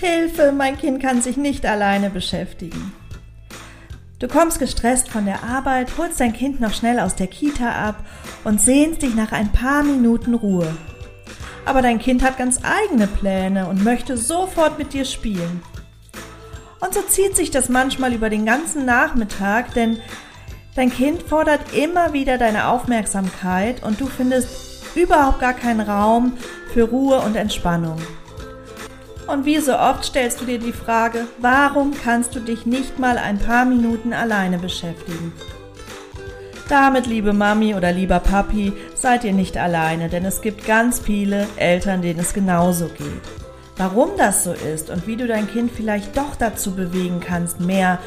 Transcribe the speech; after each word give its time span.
Hilfe, 0.00 0.52
mein 0.52 0.78
Kind 0.78 1.02
kann 1.02 1.22
sich 1.22 1.36
nicht 1.36 1.66
alleine 1.66 2.08
beschäftigen. 2.08 2.92
Du 4.20 4.28
kommst 4.28 4.60
gestresst 4.60 5.08
von 5.08 5.26
der 5.26 5.42
Arbeit, 5.42 5.98
holst 5.98 6.20
dein 6.20 6.32
Kind 6.32 6.60
noch 6.60 6.72
schnell 6.72 7.00
aus 7.00 7.16
der 7.16 7.26
Kita 7.26 7.70
ab 7.70 8.04
und 8.44 8.60
sehnst 8.60 9.02
dich 9.02 9.14
nach 9.16 9.32
ein 9.32 9.50
paar 9.50 9.82
Minuten 9.82 10.34
Ruhe. 10.34 10.72
Aber 11.64 11.82
dein 11.82 11.98
Kind 11.98 12.22
hat 12.22 12.38
ganz 12.38 12.60
eigene 12.62 13.08
Pläne 13.08 13.66
und 13.66 13.82
möchte 13.82 14.16
sofort 14.16 14.78
mit 14.78 14.92
dir 14.92 15.04
spielen. 15.04 15.62
Und 16.80 16.94
so 16.94 17.02
zieht 17.02 17.34
sich 17.34 17.50
das 17.50 17.68
manchmal 17.68 18.12
über 18.12 18.30
den 18.30 18.46
ganzen 18.46 18.84
Nachmittag, 18.84 19.74
denn 19.74 19.98
dein 20.76 20.90
Kind 20.90 21.22
fordert 21.24 21.74
immer 21.76 22.12
wieder 22.12 22.38
deine 22.38 22.68
Aufmerksamkeit 22.68 23.82
und 23.82 24.00
du 24.00 24.06
findest 24.06 24.96
überhaupt 24.96 25.40
gar 25.40 25.54
keinen 25.54 25.80
Raum 25.80 26.34
für 26.72 26.84
Ruhe 26.84 27.18
und 27.20 27.34
Entspannung. 27.34 27.98
Und 29.28 29.44
wie 29.44 29.58
so 29.58 29.78
oft 29.78 30.06
stellst 30.06 30.40
du 30.40 30.46
dir 30.46 30.58
die 30.58 30.72
Frage, 30.72 31.26
warum 31.36 31.92
kannst 31.92 32.34
du 32.34 32.40
dich 32.40 32.64
nicht 32.64 32.98
mal 32.98 33.18
ein 33.18 33.38
paar 33.38 33.66
Minuten 33.66 34.14
alleine 34.14 34.58
beschäftigen? 34.58 35.34
Damit, 36.70 37.06
liebe 37.06 37.34
Mami 37.34 37.74
oder 37.74 37.92
lieber 37.92 38.20
Papi, 38.20 38.72
seid 38.94 39.24
ihr 39.24 39.34
nicht 39.34 39.58
alleine, 39.58 40.08
denn 40.08 40.24
es 40.24 40.40
gibt 40.40 40.66
ganz 40.66 40.98
viele 40.98 41.46
Eltern, 41.56 42.00
denen 42.00 42.20
es 42.20 42.32
genauso 42.32 42.86
geht. 42.86 43.22
Warum 43.76 44.10
das 44.16 44.44
so 44.44 44.52
ist 44.52 44.88
und 44.88 45.06
wie 45.06 45.16
du 45.16 45.26
dein 45.26 45.46
Kind 45.46 45.72
vielleicht 45.72 46.16
doch 46.16 46.34
dazu 46.38 46.74
bewegen 46.74 47.20
kannst, 47.20 47.60
mehr 47.60 47.98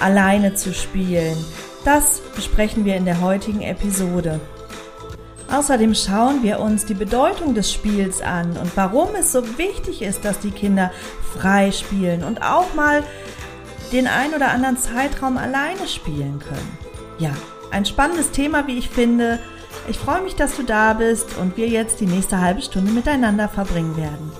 alleine 0.00 0.54
zu 0.54 0.74
spielen, 0.74 1.36
das 1.84 2.20
besprechen 2.34 2.84
wir 2.84 2.96
in 2.96 3.04
der 3.04 3.20
heutigen 3.20 3.62
Episode. 3.62 4.40
Außerdem 5.54 5.94
schauen 5.94 6.42
wir 6.42 6.58
uns 6.58 6.84
die 6.84 6.94
Bedeutung 6.94 7.54
des 7.54 7.72
Spiels 7.72 8.20
an 8.20 8.56
und 8.56 8.76
warum 8.76 9.10
es 9.14 9.30
so 9.30 9.56
wichtig 9.56 10.02
ist, 10.02 10.24
dass 10.24 10.40
die 10.40 10.50
Kinder 10.50 10.90
frei 11.38 11.70
spielen 11.70 12.24
und 12.24 12.42
auch 12.42 12.74
mal 12.74 13.04
den 13.92 14.08
ein 14.08 14.34
oder 14.34 14.50
anderen 14.50 14.76
Zeitraum 14.76 15.38
alleine 15.38 15.86
spielen 15.86 16.40
können. 16.40 16.78
Ja, 17.20 17.30
ein 17.70 17.84
spannendes 17.84 18.32
Thema, 18.32 18.66
wie 18.66 18.78
ich 18.78 18.90
finde. 18.90 19.38
Ich 19.86 19.96
freue 19.96 20.22
mich, 20.22 20.34
dass 20.34 20.56
du 20.56 20.64
da 20.64 20.94
bist 20.94 21.36
und 21.36 21.56
wir 21.56 21.68
jetzt 21.68 22.00
die 22.00 22.06
nächste 22.06 22.40
halbe 22.40 22.60
Stunde 22.60 22.90
miteinander 22.90 23.48
verbringen 23.48 23.96
werden. 23.96 24.32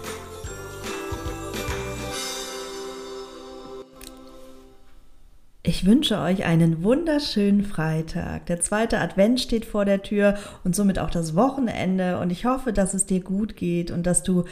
Ich 5.66 5.86
wünsche 5.86 6.18
euch 6.18 6.44
einen 6.44 6.84
wunderschönen 6.84 7.64
Freitag. 7.64 8.44
Der 8.46 8.60
zweite 8.60 9.00
Advent 9.00 9.40
steht 9.40 9.64
vor 9.64 9.86
der 9.86 10.02
Tür 10.02 10.36
und 10.62 10.76
somit 10.76 10.98
auch 10.98 11.08
das 11.08 11.34
Wochenende. 11.36 12.18
Und 12.18 12.30
ich 12.30 12.44
hoffe, 12.44 12.74
dass 12.74 12.92
es 12.92 13.06
dir 13.06 13.20
gut 13.20 13.56
geht 13.56 13.90
und 13.90 14.06
dass 14.06 14.22
du 14.22 14.44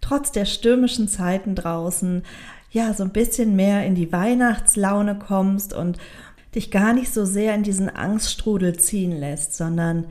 trotz 0.00 0.30
der 0.30 0.44
stürmischen 0.44 1.08
Zeiten 1.08 1.56
draußen 1.56 2.22
ja 2.70 2.94
so 2.94 3.02
ein 3.02 3.10
bisschen 3.10 3.56
mehr 3.56 3.84
in 3.84 3.96
die 3.96 4.12
Weihnachtslaune 4.12 5.18
kommst 5.18 5.74
und 5.74 5.98
dich 6.54 6.70
gar 6.70 6.92
nicht 6.92 7.12
so 7.12 7.24
sehr 7.24 7.56
in 7.56 7.64
diesen 7.64 7.90
Angststrudel 7.90 8.78
ziehen 8.78 9.18
lässt, 9.18 9.56
sondern 9.56 10.04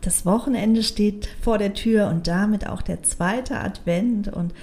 das 0.00 0.26
Wochenende 0.26 0.82
steht 0.82 1.28
vor 1.40 1.58
der 1.58 1.72
Tür 1.72 2.08
und 2.08 2.26
damit 2.26 2.68
auch 2.68 2.82
der 2.82 3.04
zweite 3.04 3.60
Advent 3.60 4.26
und 4.26 4.54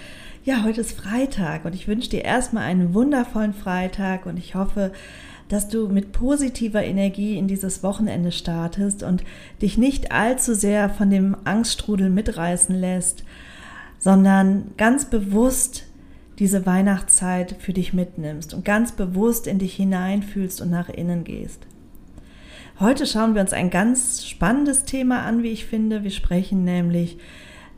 ja, 0.45 0.63
heute 0.63 0.81
ist 0.81 0.97
Freitag 0.97 1.65
und 1.65 1.75
ich 1.75 1.87
wünsche 1.87 2.09
dir 2.09 2.23
erstmal 2.23 2.63
einen 2.63 2.93
wundervollen 2.93 3.53
Freitag 3.53 4.25
und 4.25 4.37
ich 4.37 4.55
hoffe, 4.55 4.91
dass 5.49 5.67
du 5.67 5.89
mit 5.89 6.11
positiver 6.11 6.83
Energie 6.83 7.37
in 7.37 7.47
dieses 7.47 7.83
Wochenende 7.83 8.31
startest 8.31 9.03
und 9.03 9.23
dich 9.61 9.77
nicht 9.77 10.11
allzu 10.11 10.53
sehr 10.53 10.89
von 10.89 11.09
dem 11.09 11.35
Angststrudel 11.43 12.09
mitreißen 12.09 12.79
lässt, 12.79 13.23
sondern 13.97 14.71
ganz 14.77 15.05
bewusst 15.05 15.85
diese 16.37 16.65
Weihnachtszeit 16.65 17.55
für 17.59 17.73
dich 17.73 17.93
mitnimmst 17.93 18.53
und 18.53 18.63
ganz 18.63 18.93
bewusst 18.93 19.45
in 19.45 19.59
dich 19.59 19.75
hineinfühlst 19.75 20.61
und 20.61 20.69
nach 20.69 20.87
innen 20.87 21.25
gehst. 21.25 21.67
Heute 22.79 23.05
schauen 23.05 23.33
wir 23.33 23.41
uns 23.41 23.51
ein 23.51 23.69
ganz 23.71 24.25
spannendes 24.25 24.85
Thema 24.85 25.23
an, 25.23 25.43
wie 25.43 25.51
ich 25.51 25.65
finde. 25.65 26.05
Wir 26.05 26.11
sprechen 26.11 26.63
nämlich 26.63 27.17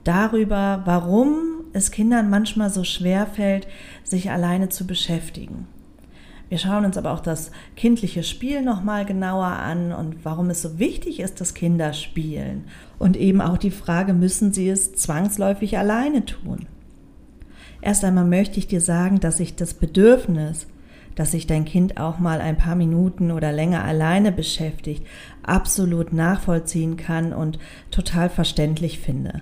darüber, 0.03 0.83
warum 0.85 1.50
es 1.73 1.91
Kindern 1.91 2.29
manchmal 2.29 2.69
so 2.69 2.83
schwer 2.83 3.25
fällt, 3.27 3.67
sich 4.03 4.31
alleine 4.31 4.69
zu 4.69 4.85
beschäftigen. 4.85 5.67
Wir 6.51 6.57
schauen 6.57 6.83
uns 6.83 6.97
aber 6.97 7.13
auch 7.13 7.21
das 7.21 7.49
kindliche 7.77 8.23
Spiel 8.23 8.61
nochmal 8.61 9.05
genauer 9.05 9.45
an 9.45 9.93
und 9.93 10.25
warum 10.25 10.49
es 10.49 10.61
so 10.61 10.79
wichtig 10.79 11.21
ist, 11.21 11.39
dass 11.39 11.53
Kinder 11.53 11.93
spielen. 11.93 12.65
Und 12.99 13.15
eben 13.15 13.39
auch 13.39 13.57
die 13.57 13.71
Frage, 13.71 14.13
müssen 14.13 14.51
sie 14.51 14.67
es 14.67 14.93
zwangsläufig 14.93 15.77
alleine 15.77 16.25
tun? 16.25 16.67
Erst 17.81 18.03
einmal 18.03 18.25
möchte 18.25 18.59
ich 18.59 18.67
dir 18.67 18.81
sagen, 18.81 19.21
dass 19.21 19.39
ich 19.39 19.55
das 19.55 19.73
Bedürfnis, 19.73 20.67
dass 21.15 21.31
sich 21.31 21.47
dein 21.47 21.63
Kind 21.63 21.97
auch 21.97 22.19
mal 22.19 22.41
ein 22.41 22.57
paar 22.57 22.75
Minuten 22.75 23.31
oder 23.31 23.53
länger 23.53 23.85
alleine 23.85 24.33
beschäftigt, 24.33 25.07
absolut 25.43 26.11
nachvollziehen 26.11 26.97
kann 26.97 27.31
und 27.31 27.59
total 27.91 28.29
verständlich 28.29 28.99
finde. 28.99 29.41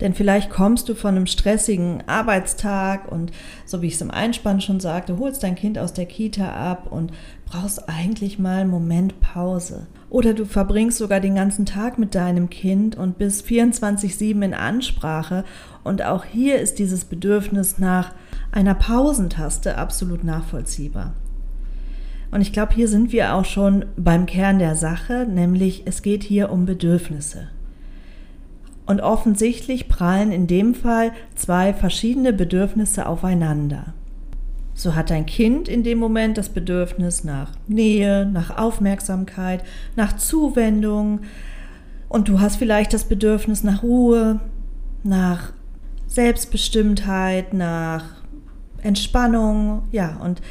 Denn 0.00 0.12
vielleicht 0.12 0.50
kommst 0.50 0.88
du 0.88 0.94
von 0.94 1.16
einem 1.16 1.26
stressigen 1.26 2.02
Arbeitstag 2.08 3.10
und 3.10 3.30
so 3.64 3.80
wie 3.80 3.86
ich 3.86 3.94
es 3.94 4.00
im 4.00 4.10
Einspann 4.10 4.60
schon 4.60 4.80
sagte, 4.80 5.18
holst 5.18 5.44
dein 5.44 5.54
Kind 5.54 5.78
aus 5.78 5.92
der 5.92 6.06
Kita 6.06 6.50
ab 6.50 6.90
und 6.90 7.12
brauchst 7.46 7.88
eigentlich 7.88 8.40
mal 8.40 8.62
einen 8.62 8.70
Moment 8.70 9.20
Pause. 9.20 9.86
Oder 10.10 10.34
du 10.34 10.46
verbringst 10.46 10.98
sogar 10.98 11.20
den 11.20 11.36
ganzen 11.36 11.64
Tag 11.64 11.98
mit 11.98 12.16
deinem 12.16 12.50
Kind 12.50 12.96
und 12.96 13.18
bist 13.18 13.46
24-7 13.46 14.44
in 14.44 14.54
Ansprache 14.54 15.44
und 15.84 16.02
auch 16.02 16.24
hier 16.24 16.58
ist 16.58 16.80
dieses 16.80 17.04
Bedürfnis 17.04 17.78
nach 17.78 18.12
einer 18.50 18.74
Pausentaste 18.74 19.78
absolut 19.78 20.24
nachvollziehbar. 20.24 21.14
Und 22.32 22.40
ich 22.40 22.52
glaube, 22.52 22.74
hier 22.74 22.88
sind 22.88 23.12
wir 23.12 23.34
auch 23.34 23.44
schon 23.44 23.84
beim 23.96 24.26
Kern 24.26 24.58
der 24.58 24.74
Sache, 24.74 25.24
nämlich 25.30 25.82
es 25.84 26.02
geht 26.02 26.24
hier 26.24 26.50
um 26.50 26.66
Bedürfnisse. 26.66 27.48
Und 28.86 29.00
offensichtlich 29.00 29.88
prallen 29.88 30.30
in 30.30 30.46
dem 30.46 30.74
Fall 30.74 31.12
zwei 31.34 31.72
verschiedene 31.72 32.32
Bedürfnisse 32.32 33.06
aufeinander. 33.06 33.94
So 34.74 34.94
hat 34.94 35.10
dein 35.10 35.24
Kind 35.24 35.68
in 35.68 35.84
dem 35.84 35.98
Moment 35.98 36.36
das 36.36 36.48
Bedürfnis 36.48 37.24
nach 37.24 37.52
Nähe, 37.68 38.26
nach 38.26 38.58
Aufmerksamkeit, 38.58 39.64
nach 39.96 40.16
Zuwendung. 40.16 41.20
Und 42.08 42.28
du 42.28 42.40
hast 42.40 42.56
vielleicht 42.56 42.92
das 42.92 43.04
Bedürfnis 43.04 43.62
nach 43.64 43.82
Ruhe, 43.82 44.40
nach 45.02 45.52
Selbstbestimmtheit, 46.08 47.54
nach 47.54 48.04
Entspannung, 48.82 49.82
ja, 49.92 50.16
und 50.22 50.42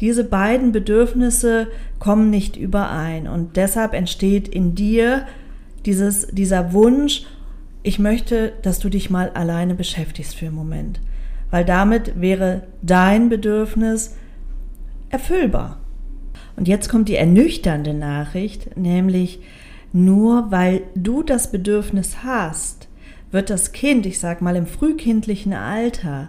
diese 0.00 0.24
beiden 0.24 0.72
Bedürfnisse 0.72 1.68
kommen 1.98 2.28
nicht 2.28 2.56
überein. 2.56 3.28
Und 3.28 3.56
deshalb 3.56 3.94
entsteht 3.94 4.48
in 4.48 4.74
dir 4.74 5.26
dieses, 5.86 6.26
dieser 6.28 6.72
Wunsch, 6.72 7.24
ich 7.86 8.00
möchte, 8.00 8.52
dass 8.62 8.80
du 8.80 8.88
dich 8.88 9.10
mal 9.10 9.30
alleine 9.30 9.76
beschäftigst 9.76 10.34
für 10.34 10.46
einen 10.46 10.56
Moment, 10.56 11.00
weil 11.52 11.64
damit 11.64 12.20
wäre 12.20 12.64
dein 12.82 13.28
Bedürfnis 13.28 14.16
erfüllbar. 15.08 15.78
Und 16.56 16.66
jetzt 16.66 16.88
kommt 16.88 17.08
die 17.08 17.14
ernüchternde 17.14 17.94
Nachricht, 17.94 18.76
nämlich 18.76 19.38
nur 19.92 20.50
weil 20.50 20.82
du 20.96 21.22
das 21.22 21.52
Bedürfnis 21.52 22.24
hast, 22.24 22.88
wird 23.30 23.50
das 23.50 23.70
Kind, 23.70 24.04
ich 24.04 24.18
sag 24.18 24.42
mal 24.42 24.56
im 24.56 24.66
frühkindlichen 24.66 25.52
Alter, 25.52 26.28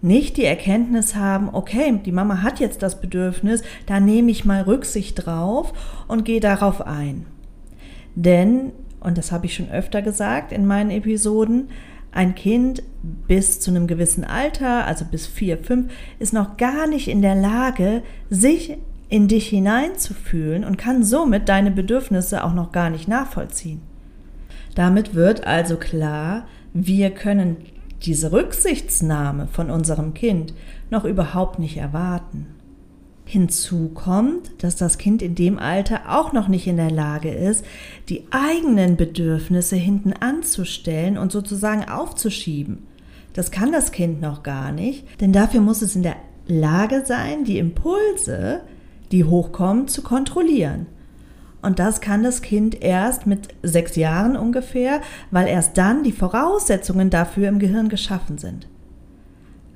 nicht 0.00 0.36
die 0.36 0.44
Erkenntnis 0.44 1.16
haben, 1.16 1.48
okay, 1.52 1.98
die 2.04 2.12
Mama 2.12 2.42
hat 2.42 2.60
jetzt 2.60 2.84
das 2.84 3.00
Bedürfnis, 3.00 3.64
da 3.86 3.98
nehme 3.98 4.30
ich 4.30 4.44
mal 4.44 4.62
Rücksicht 4.62 5.26
drauf 5.26 5.72
und 6.06 6.24
gehe 6.24 6.38
darauf 6.38 6.86
ein. 6.86 7.26
Denn 8.14 8.70
und 9.00 9.18
das 9.18 9.32
habe 9.32 9.46
ich 9.46 9.54
schon 9.54 9.70
öfter 9.70 10.02
gesagt 10.02 10.52
in 10.52 10.66
meinen 10.66 10.90
Episoden, 10.90 11.68
ein 12.10 12.34
Kind 12.34 12.82
bis 13.02 13.60
zu 13.60 13.70
einem 13.70 13.86
gewissen 13.86 14.24
Alter, 14.24 14.86
also 14.86 15.04
bis 15.04 15.26
vier, 15.26 15.58
fünf, 15.58 15.92
ist 16.18 16.32
noch 16.32 16.56
gar 16.56 16.86
nicht 16.86 17.08
in 17.08 17.22
der 17.22 17.34
Lage, 17.34 18.02
sich 18.30 18.78
in 19.08 19.28
dich 19.28 19.48
hineinzufühlen 19.48 20.64
und 20.64 20.76
kann 20.76 21.02
somit 21.02 21.48
deine 21.48 21.70
Bedürfnisse 21.70 22.44
auch 22.44 22.54
noch 22.54 22.72
gar 22.72 22.90
nicht 22.90 23.08
nachvollziehen. 23.08 23.80
Damit 24.74 25.14
wird 25.14 25.46
also 25.46 25.76
klar, 25.76 26.46
wir 26.72 27.10
können 27.10 27.56
diese 28.02 28.32
Rücksichtsnahme 28.32 29.48
von 29.48 29.70
unserem 29.70 30.14
Kind 30.14 30.54
noch 30.90 31.04
überhaupt 31.04 31.58
nicht 31.58 31.76
erwarten. 31.76 32.46
Hinzu 33.30 33.90
kommt, 33.90 34.50
dass 34.62 34.76
das 34.76 34.96
Kind 34.96 35.20
in 35.20 35.34
dem 35.34 35.58
Alter 35.58 36.18
auch 36.18 36.32
noch 36.32 36.48
nicht 36.48 36.66
in 36.66 36.78
der 36.78 36.90
Lage 36.90 37.28
ist, 37.30 37.62
die 38.08 38.24
eigenen 38.30 38.96
Bedürfnisse 38.96 39.76
hinten 39.76 40.14
anzustellen 40.14 41.18
und 41.18 41.30
sozusagen 41.30 41.86
aufzuschieben. 41.86 42.86
Das 43.34 43.50
kann 43.50 43.70
das 43.70 43.92
Kind 43.92 44.22
noch 44.22 44.42
gar 44.42 44.72
nicht, 44.72 45.04
denn 45.20 45.34
dafür 45.34 45.60
muss 45.60 45.82
es 45.82 45.94
in 45.94 46.04
der 46.04 46.16
Lage 46.46 47.02
sein, 47.04 47.44
die 47.44 47.58
Impulse, 47.58 48.62
die 49.12 49.24
hochkommen, 49.24 49.88
zu 49.88 50.00
kontrollieren. 50.00 50.86
Und 51.60 51.80
das 51.80 52.00
kann 52.00 52.22
das 52.22 52.40
Kind 52.40 52.82
erst 52.82 53.26
mit 53.26 53.48
sechs 53.62 53.94
Jahren 53.96 54.38
ungefähr, 54.38 55.02
weil 55.30 55.48
erst 55.48 55.76
dann 55.76 56.02
die 56.02 56.12
Voraussetzungen 56.12 57.10
dafür 57.10 57.48
im 57.48 57.58
Gehirn 57.58 57.90
geschaffen 57.90 58.38
sind. 58.38 58.66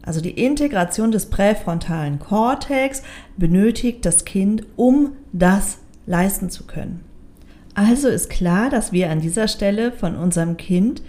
Also 0.03 0.21
die 0.21 0.31
Integration 0.31 1.13
des 1.13 1.27
präfrontalen 1.27 2.19
Kortex 2.19 3.03
benötigt 3.37 4.05
das 4.05 4.25
Kind, 4.25 4.67
um 4.77 5.13
das 5.33 5.79
leisten 6.07 6.51
zu 6.51 6.65
können. 6.67 7.05
Also 7.75 8.09
ist 8.09 8.29
klar, 8.29 8.69
dass 8.69 8.93
wir 8.93 9.11
an 9.11 9.21
dieser 9.21 9.49
Stelle 9.49 9.93
von 9.93 10.17
unserem 10.17 10.57
Kind 10.57 11.03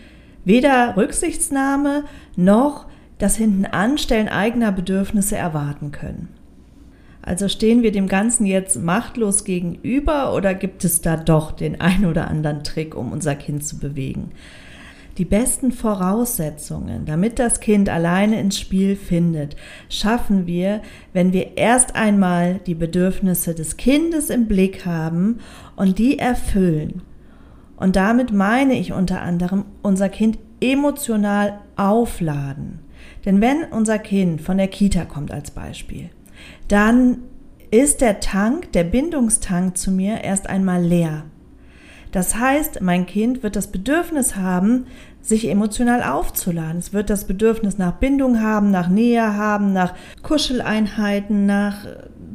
weder 0.45 0.95
Rücksichtsnahme 0.95 2.03
noch 2.35 2.85
das 3.17 3.35
Hintenanstellen 3.35 4.29
eigener 4.29 4.71
Bedürfnisse 4.71 5.35
erwarten 5.35 5.91
können. 5.91 6.29
Also 7.21 7.47
stehen 7.47 7.83
wir 7.83 7.93
dem 7.93 8.07
Ganzen 8.07 8.45
jetzt 8.45 8.81
machtlos 8.81 9.45
gegenüber 9.45 10.35
oder 10.35 10.53
gibt 10.53 10.83
es 10.83 11.01
da 11.01 11.15
doch 11.15 11.51
den 11.51 11.79
ein 11.79 12.05
oder 12.05 12.27
anderen 12.27 12.63
Trick, 12.63 12.95
um 12.95 13.13
unser 13.13 13.35
Kind 13.35 13.63
zu 13.63 13.79
bewegen? 13.79 14.31
Die 15.17 15.25
besten 15.25 15.71
Voraussetzungen, 15.71 17.05
damit 17.05 17.37
das 17.37 17.59
Kind 17.59 17.87
alleine 17.87 18.39
ins 18.39 18.59
Spiel 18.59 18.95
findet, 18.95 19.55
schaffen 19.87 20.47
wir, 20.47 20.81
wenn 21.13 21.33
wir 21.33 21.55
erst 21.55 21.95
einmal 21.95 22.59
die 22.65 22.73
Bedürfnisse 22.73 23.53
des 23.53 23.77
Kindes 23.77 24.31
im 24.31 24.47
Blick 24.47 24.87
haben 24.87 25.39
und 25.75 25.99
die 25.99 26.17
erfüllen. 26.17 27.03
Und 27.77 27.95
damit 27.95 28.31
meine 28.31 28.73
ich 28.73 28.91
unter 28.91 29.21
anderem 29.21 29.65
unser 29.83 30.09
Kind 30.09 30.39
emotional 30.61 31.59
aufladen. 31.75 32.79
Denn 33.25 33.39
wenn 33.39 33.65
unser 33.65 33.99
Kind 33.99 34.41
von 34.41 34.57
der 34.57 34.67
Kita 34.67 35.05
kommt 35.05 35.31
als 35.31 35.51
Beispiel, 35.51 36.09
dann 36.67 37.19
ist 37.69 38.01
der 38.01 38.19
Tank, 38.19 38.71
der 38.71 38.83
Bindungstank 38.83 39.77
zu 39.77 39.91
mir 39.91 40.23
erst 40.23 40.49
einmal 40.49 40.83
leer. 40.83 41.25
Das 42.13 42.35
heißt, 42.35 42.79
mein 42.81 43.07
Kind 43.07 43.41
wird 43.41 43.55
das 43.55 43.67
Bedürfnis 43.67 44.35
haben, 44.35 44.85
sich 45.19 45.49
emotional 45.49 46.03
aufzuladen. 46.03 46.77
Es 46.77 46.93
wird 46.93 47.09
das 47.09 47.25
Bedürfnis 47.25 47.79
nach 47.79 47.93
Bindung 47.93 48.39
haben, 48.39 48.69
nach 48.69 48.87
Nähe 48.87 49.35
haben, 49.35 49.73
nach 49.73 49.95
Kuscheleinheiten, 50.21 51.47
nach 51.47 51.87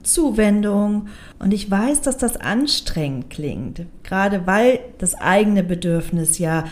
Zuwendung. 0.02 1.06
Und 1.38 1.54
ich 1.54 1.70
weiß, 1.70 2.00
dass 2.00 2.19
das 2.19 2.36
anstrengend 2.36 3.30
klingt, 3.30 3.86
gerade 4.02 4.48
weil 4.48 4.80
das 4.98 5.14
eigene 5.14 5.62
Bedürfnis 5.62 6.38
ja 6.38 6.64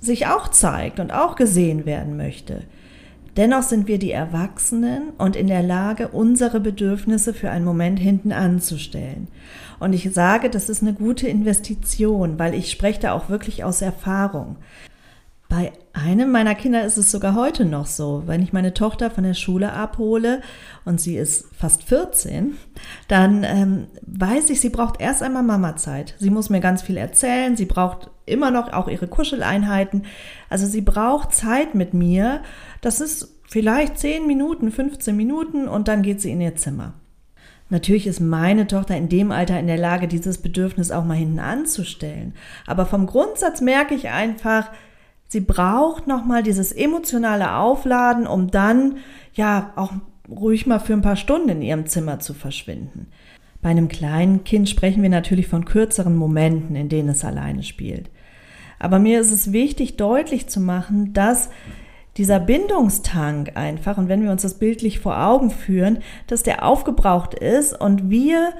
sich 0.00 0.26
auch 0.26 0.48
zeigt 0.48 0.98
und 0.98 1.12
auch 1.12 1.36
gesehen 1.36 1.86
werden 1.86 2.16
möchte. 2.16 2.64
Dennoch 3.36 3.62
sind 3.62 3.86
wir 3.86 4.00
die 4.00 4.10
Erwachsenen 4.10 5.10
und 5.16 5.36
in 5.36 5.46
der 5.46 5.62
Lage, 5.62 6.08
unsere 6.08 6.58
Bedürfnisse 6.58 7.32
für 7.32 7.50
einen 7.50 7.64
Moment 7.64 8.00
hinten 8.00 8.32
anzustellen. 8.32 9.28
Und 9.80 9.92
ich 9.92 10.12
sage, 10.12 10.50
das 10.50 10.68
ist 10.68 10.82
eine 10.82 10.94
gute 10.94 11.28
Investition, 11.28 12.38
weil 12.38 12.54
ich 12.54 12.70
spreche 12.70 13.00
da 13.00 13.12
auch 13.12 13.28
wirklich 13.28 13.64
aus 13.64 13.82
Erfahrung. 13.82 14.56
Bei 15.48 15.72
einem 15.94 16.30
meiner 16.30 16.54
Kinder 16.54 16.84
ist 16.84 16.98
es 16.98 17.10
sogar 17.10 17.34
heute 17.34 17.64
noch 17.64 17.86
so. 17.86 18.24
Wenn 18.26 18.42
ich 18.42 18.52
meine 18.52 18.74
Tochter 18.74 19.10
von 19.10 19.24
der 19.24 19.32
Schule 19.32 19.72
abhole 19.72 20.42
und 20.84 21.00
sie 21.00 21.16
ist 21.16 21.46
fast 21.56 21.84
14, 21.84 22.58
dann 23.08 23.44
ähm, 23.44 23.86
weiß 24.02 24.50
ich, 24.50 24.60
sie 24.60 24.68
braucht 24.68 25.00
erst 25.00 25.22
einmal 25.22 25.42
Mamazeit. 25.42 26.14
Sie 26.18 26.28
muss 26.28 26.50
mir 26.50 26.60
ganz 26.60 26.82
viel 26.82 26.98
erzählen. 26.98 27.56
Sie 27.56 27.64
braucht 27.64 28.10
immer 28.26 28.50
noch 28.50 28.74
auch 28.74 28.88
ihre 28.88 29.08
Kuscheleinheiten. 29.08 30.04
Also 30.50 30.66
sie 30.66 30.82
braucht 30.82 31.32
Zeit 31.32 31.74
mit 31.74 31.94
mir. 31.94 32.42
Das 32.82 33.00
ist 33.00 33.40
vielleicht 33.48 33.98
10 33.98 34.26
Minuten, 34.26 34.70
15 34.70 35.16
Minuten 35.16 35.66
und 35.66 35.88
dann 35.88 36.02
geht 36.02 36.20
sie 36.20 36.30
in 36.30 36.42
ihr 36.42 36.56
Zimmer. 36.56 36.92
Natürlich 37.70 38.06
ist 38.06 38.20
meine 38.20 38.66
Tochter 38.66 38.96
in 38.96 39.08
dem 39.08 39.30
Alter 39.30 39.58
in 39.60 39.66
der 39.66 39.76
Lage, 39.76 40.08
dieses 40.08 40.38
Bedürfnis 40.38 40.90
auch 40.90 41.04
mal 41.04 41.16
hinten 41.16 41.38
anzustellen. 41.38 42.34
Aber 42.66 42.86
vom 42.86 43.06
Grundsatz 43.06 43.60
merke 43.60 43.94
ich 43.94 44.08
einfach, 44.08 44.70
Sie 45.30 45.40
braucht 45.40 46.06
nochmal 46.06 46.42
dieses 46.42 46.72
emotionale 46.72 47.54
Aufladen, 47.56 48.26
um 48.26 48.50
dann 48.50 48.96
ja 49.34 49.72
auch 49.76 49.92
ruhig 50.28 50.66
mal 50.66 50.78
für 50.78 50.94
ein 50.94 51.02
paar 51.02 51.16
Stunden 51.16 51.50
in 51.50 51.62
ihrem 51.62 51.86
Zimmer 51.86 52.18
zu 52.18 52.32
verschwinden. 52.32 53.08
Bei 53.60 53.68
einem 53.68 53.88
kleinen 53.88 54.44
Kind 54.44 54.70
sprechen 54.70 55.02
wir 55.02 55.10
natürlich 55.10 55.46
von 55.46 55.66
kürzeren 55.66 56.16
Momenten, 56.16 56.76
in 56.76 56.88
denen 56.88 57.10
es 57.10 57.26
alleine 57.26 57.62
spielt. 57.62 58.10
Aber 58.78 58.98
mir 58.98 59.20
ist 59.20 59.32
es 59.32 59.52
wichtig, 59.52 59.96
deutlich 59.96 60.48
zu 60.48 60.60
machen, 60.60 61.12
dass 61.12 61.50
dieser 62.18 62.40
Bindungstank 62.40 63.52
einfach, 63.54 63.96
und 63.96 64.08
wenn 64.08 64.22
wir 64.22 64.32
uns 64.32 64.42
das 64.42 64.58
bildlich 64.58 64.98
vor 64.98 65.24
Augen 65.24 65.50
führen, 65.50 66.00
dass 66.26 66.42
der 66.42 66.64
aufgebraucht 66.64 67.34
ist 67.34 67.80
und 67.80 68.10
wir 68.10 68.52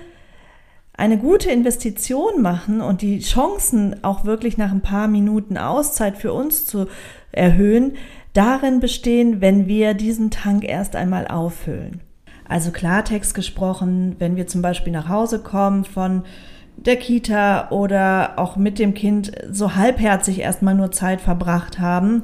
eine 0.96 1.19
gute 1.19 1.50
Investition 1.50 2.40
machen 2.40 2.81
und 2.81 3.02
die 3.02 3.20
Chancen 3.20 4.02
auch 4.02 4.25
wirklich 4.25 4.58
nach 4.58 4.72
ein 4.72 4.81
paar 4.81 5.08
Minuten 5.08 5.58
Auszeit 5.58 6.16
für 6.16 6.32
uns 6.32 6.66
zu 6.66 6.87
erhöhen, 7.32 7.96
darin 8.32 8.81
bestehen, 8.81 9.40
wenn 9.40 9.66
wir 9.66 9.94
diesen 9.94 10.31
Tank 10.31 10.64
erst 10.64 10.96
einmal 10.96 11.26
auffüllen. 11.26 12.00
Also 12.49 12.70
Klartext 12.70 13.34
gesprochen, 13.34 14.16
wenn 14.19 14.37
wir 14.37 14.46
zum 14.46 14.62
Beispiel 14.62 14.93
nach 14.93 15.08
Hause 15.08 15.40
kommen 15.40 15.84
von 15.84 16.22
der 16.76 16.96
Kita 16.96 17.70
oder 17.70 18.34
auch 18.37 18.56
mit 18.56 18.78
dem 18.78 18.94
Kind 18.94 19.32
so 19.50 19.75
halbherzig 19.75 20.40
erstmal 20.40 20.75
nur 20.75 20.93
Zeit 20.93 21.20
verbracht 21.20 21.78
haben, 21.81 22.22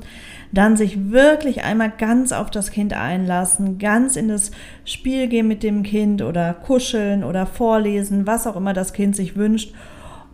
dann 0.54 0.76
sich 0.76 1.10
wirklich 1.10 1.64
einmal 1.64 1.90
ganz 1.90 2.32
auf 2.32 2.50
das 2.50 2.70
Kind 2.70 2.92
einlassen, 2.92 3.78
ganz 3.78 4.16
in 4.16 4.28
das 4.28 4.50
Spiel 4.84 5.28
gehen 5.28 5.48
mit 5.48 5.62
dem 5.62 5.82
Kind 5.82 6.22
oder 6.22 6.54
kuscheln 6.54 7.24
oder 7.24 7.46
vorlesen, 7.46 8.26
was 8.26 8.46
auch 8.46 8.56
immer 8.56 8.72
das 8.72 8.92
Kind 8.92 9.16
sich 9.16 9.36
wünscht. 9.36 9.74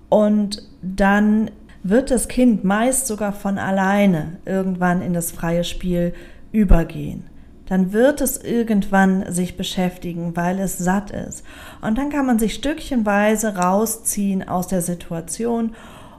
Und 0.08 0.62
dann 0.82 1.50
wird 1.82 2.10
das 2.10 2.28
Kind 2.28 2.64
meist 2.64 3.06
sogar 3.06 3.32
von 3.32 3.58
alleine 3.58 4.38
irgendwann 4.44 5.02
in 5.02 5.12
das 5.12 5.30
freie 5.30 5.64
Spiel 5.64 6.12
übergehen. 6.52 7.24
Dann 7.66 7.92
wird 7.92 8.20
es 8.20 8.36
irgendwann 8.42 9.32
sich 9.32 9.56
beschäftigen, 9.56 10.36
weil 10.36 10.58
es 10.58 10.76
satt 10.76 11.12
ist. 11.12 11.44
Und 11.80 11.98
dann 11.98 12.10
kann 12.10 12.26
man 12.26 12.40
sich 12.40 12.54
stückchenweise 12.54 13.56
rausziehen 13.56 14.46
aus 14.46 14.66
der 14.66 14.82
Situation 14.82 15.74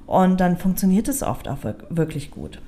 und 0.07 0.39
dann 0.39 0.57
funktioniert 0.57 1.09
es 1.09 1.23
oft 1.23 1.49
auch 1.49 1.59
wirklich 1.89 2.31
gut. 2.31 2.61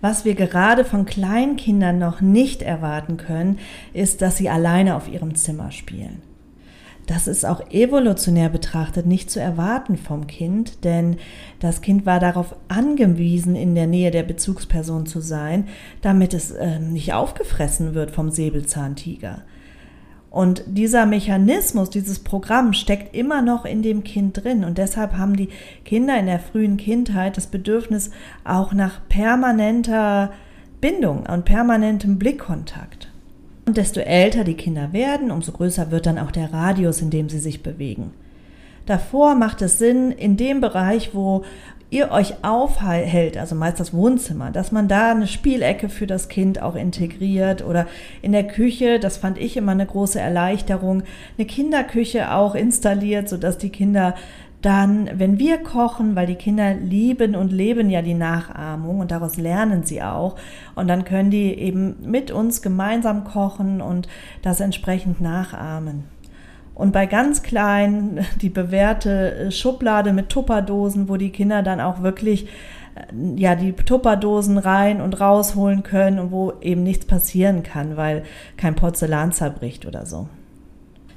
Was 0.00 0.24
wir 0.24 0.34
gerade 0.34 0.84
von 0.84 1.04
Kleinkindern 1.04 1.98
noch 1.98 2.20
nicht 2.20 2.62
erwarten 2.62 3.16
können, 3.16 3.58
ist, 3.92 4.22
dass 4.22 4.36
sie 4.36 4.48
alleine 4.48 4.96
auf 4.96 5.08
ihrem 5.08 5.34
Zimmer 5.34 5.70
spielen. 5.70 6.22
Das 7.06 7.26
ist 7.26 7.44
auch 7.44 7.72
evolutionär 7.72 8.48
betrachtet 8.48 9.04
nicht 9.04 9.30
zu 9.30 9.40
erwarten 9.40 9.96
vom 9.96 10.28
Kind, 10.28 10.84
denn 10.84 11.16
das 11.58 11.80
Kind 11.80 12.06
war 12.06 12.20
darauf 12.20 12.54
angewiesen, 12.68 13.56
in 13.56 13.74
der 13.74 13.88
Nähe 13.88 14.12
der 14.12 14.22
Bezugsperson 14.22 15.06
zu 15.06 15.20
sein, 15.20 15.66
damit 16.02 16.34
es 16.34 16.52
äh, 16.52 16.78
nicht 16.78 17.12
aufgefressen 17.12 17.94
wird 17.94 18.12
vom 18.12 18.30
Säbelzahntiger. 18.30 19.42
Und 20.30 20.62
dieser 20.66 21.06
Mechanismus, 21.06 21.90
dieses 21.90 22.20
Programm 22.20 22.72
steckt 22.72 23.16
immer 23.16 23.42
noch 23.42 23.64
in 23.64 23.82
dem 23.82 24.04
Kind 24.04 24.42
drin. 24.44 24.64
Und 24.64 24.78
deshalb 24.78 25.14
haben 25.14 25.36
die 25.36 25.48
Kinder 25.84 26.18
in 26.18 26.26
der 26.26 26.38
frühen 26.38 26.76
Kindheit 26.76 27.36
das 27.36 27.48
Bedürfnis 27.48 28.12
auch 28.44 28.72
nach 28.72 29.00
permanenter 29.08 30.32
Bindung 30.80 31.26
und 31.26 31.44
permanentem 31.44 32.18
Blickkontakt. 32.18 33.10
Und 33.66 33.76
desto 33.76 34.00
älter 34.00 34.44
die 34.44 34.54
Kinder 34.54 34.92
werden, 34.92 35.30
umso 35.32 35.52
größer 35.52 35.90
wird 35.90 36.06
dann 36.06 36.18
auch 36.18 36.30
der 36.30 36.52
Radius, 36.52 37.02
in 37.02 37.10
dem 37.10 37.28
sie 37.28 37.40
sich 37.40 37.62
bewegen. 37.62 38.12
Davor 38.86 39.34
macht 39.34 39.62
es 39.62 39.78
Sinn, 39.78 40.10
in 40.10 40.36
dem 40.36 40.60
Bereich, 40.60 41.14
wo 41.14 41.44
ihr 41.90 42.12
euch 42.12 42.44
aufhält, 42.44 43.36
also 43.36 43.56
meist 43.56 43.80
das 43.80 43.92
Wohnzimmer, 43.92 44.52
dass 44.52 44.70
man 44.70 44.86
da 44.86 45.10
eine 45.10 45.26
Spielecke 45.26 45.88
für 45.88 46.06
das 46.06 46.28
Kind 46.28 46.62
auch 46.62 46.76
integriert 46.76 47.64
oder 47.64 47.86
in 48.22 48.32
der 48.32 48.46
Küche, 48.46 49.00
das 49.00 49.16
fand 49.16 49.38
ich 49.38 49.56
immer 49.56 49.72
eine 49.72 49.86
große 49.86 50.20
Erleichterung, 50.20 51.02
eine 51.36 51.46
Kinderküche 51.46 52.32
auch 52.32 52.54
installiert, 52.54 53.28
sodass 53.28 53.58
die 53.58 53.70
Kinder 53.70 54.14
dann, 54.62 55.10
wenn 55.14 55.38
wir 55.38 55.58
kochen, 55.58 56.14
weil 56.14 56.26
die 56.26 56.34
Kinder 56.34 56.74
lieben 56.74 57.34
und 57.34 57.50
leben 57.50 57.90
ja 57.90 58.02
die 58.02 58.14
Nachahmung 58.14 59.00
und 59.00 59.10
daraus 59.10 59.36
lernen 59.36 59.84
sie 59.84 60.02
auch 60.02 60.36
und 60.74 60.86
dann 60.86 61.04
können 61.04 61.30
die 61.30 61.54
eben 61.54 61.96
mit 62.02 62.30
uns 62.30 62.62
gemeinsam 62.62 63.24
kochen 63.24 63.80
und 63.80 64.06
das 64.42 64.60
entsprechend 64.60 65.20
nachahmen. 65.20 66.04
Und 66.80 66.92
bei 66.92 67.04
ganz 67.04 67.42
kleinen 67.42 68.26
die 68.40 68.48
bewährte 68.48 69.34
äh, 69.34 69.50
Schublade 69.50 70.12
mit 70.12 70.30
Tupperdosen, 70.30 71.08
wo 71.08 71.16
die 71.16 71.30
Kinder 71.30 71.62
dann 71.62 71.80
auch 71.80 72.02
wirklich 72.02 72.46
äh, 72.94 73.36
ja 73.36 73.54
die 73.54 73.72
Tupperdosen 73.72 74.56
rein 74.56 75.00
und 75.00 75.20
rausholen 75.20 75.82
können 75.82 76.18
und 76.18 76.30
wo 76.32 76.54
eben 76.62 76.82
nichts 76.82 77.04
passieren 77.04 77.62
kann, 77.62 77.96
weil 77.96 78.24
kein 78.56 78.74
Porzellan 78.74 79.32
zerbricht 79.32 79.84
oder 79.84 80.06
so. 80.06 80.28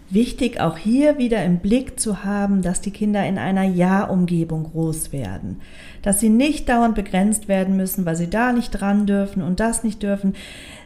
Wichtig 0.10 0.60
auch 0.60 0.78
hier 0.78 1.18
wieder 1.18 1.44
im 1.44 1.60
Blick 1.60 2.00
zu 2.00 2.24
haben, 2.24 2.62
dass 2.62 2.82
die 2.82 2.92
Kinder 2.92 3.26
in 3.26 3.40
einer 3.40 3.64
Ja-Umgebung 3.64 4.66
groß 4.66 5.12
werden. 5.12 5.62
Dass 6.04 6.20
sie 6.20 6.30
nicht 6.30 6.70
dauernd 6.70 6.94
begrenzt 6.94 7.48
werden 7.48 7.78
müssen, 7.78 8.06
weil 8.06 8.16
sie 8.16 8.30
da 8.30 8.52
nicht 8.52 8.70
dran 8.72 9.08
dürfen 9.08 9.42
und 9.42 9.60
das 9.60 9.84
nicht 9.84 10.04
dürfen. 10.04 10.36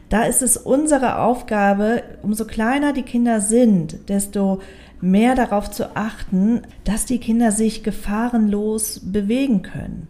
Da 0.10 0.24
ist 0.24 0.42
es 0.42 0.58
unsere 0.58 1.20
Aufgabe, 1.20 2.04
umso 2.22 2.46
kleiner 2.46 2.94
die 2.94 3.04
Kinder 3.04 3.42
sind, 3.42 4.10
desto 4.10 4.62
mehr 5.02 5.36
darauf 5.36 5.70
zu 5.70 5.96
achten, 5.96 6.62
dass 6.84 7.06
die 7.06 7.20
Kinder 7.20 7.52
sich 7.52 7.84
gefahrenlos 7.84 9.02
bewegen 9.04 9.62
können. 9.62 10.08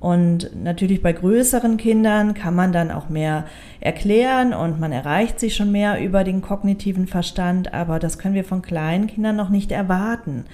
Und 0.00 0.50
natürlich 0.54 1.02
bei 1.02 1.12
größeren 1.12 1.76
Kindern 1.76 2.34
kann 2.34 2.54
man 2.54 2.72
dann 2.72 2.92
auch 2.92 3.08
mehr 3.08 3.46
erklären 3.80 4.54
und 4.54 4.78
man 4.78 4.92
erreicht 4.92 5.40
sich 5.40 5.56
schon 5.56 5.72
mehr 5.72 6.00
über 6.00 6.22
den 6.22 6.40
kognitiven 6.40 7.08
Verstand, 7.08 7.74
aber 7.74 7.98
das 7.98 8.18
können 8.18 8.36
wir 8.36 8.44
von 8.44 8.62
kleinen 8.62 9.08
Kindern 9.08 9.34
noch 9.34 9.48
nicht 9.48 9.72
erwarten. 9.72 10.44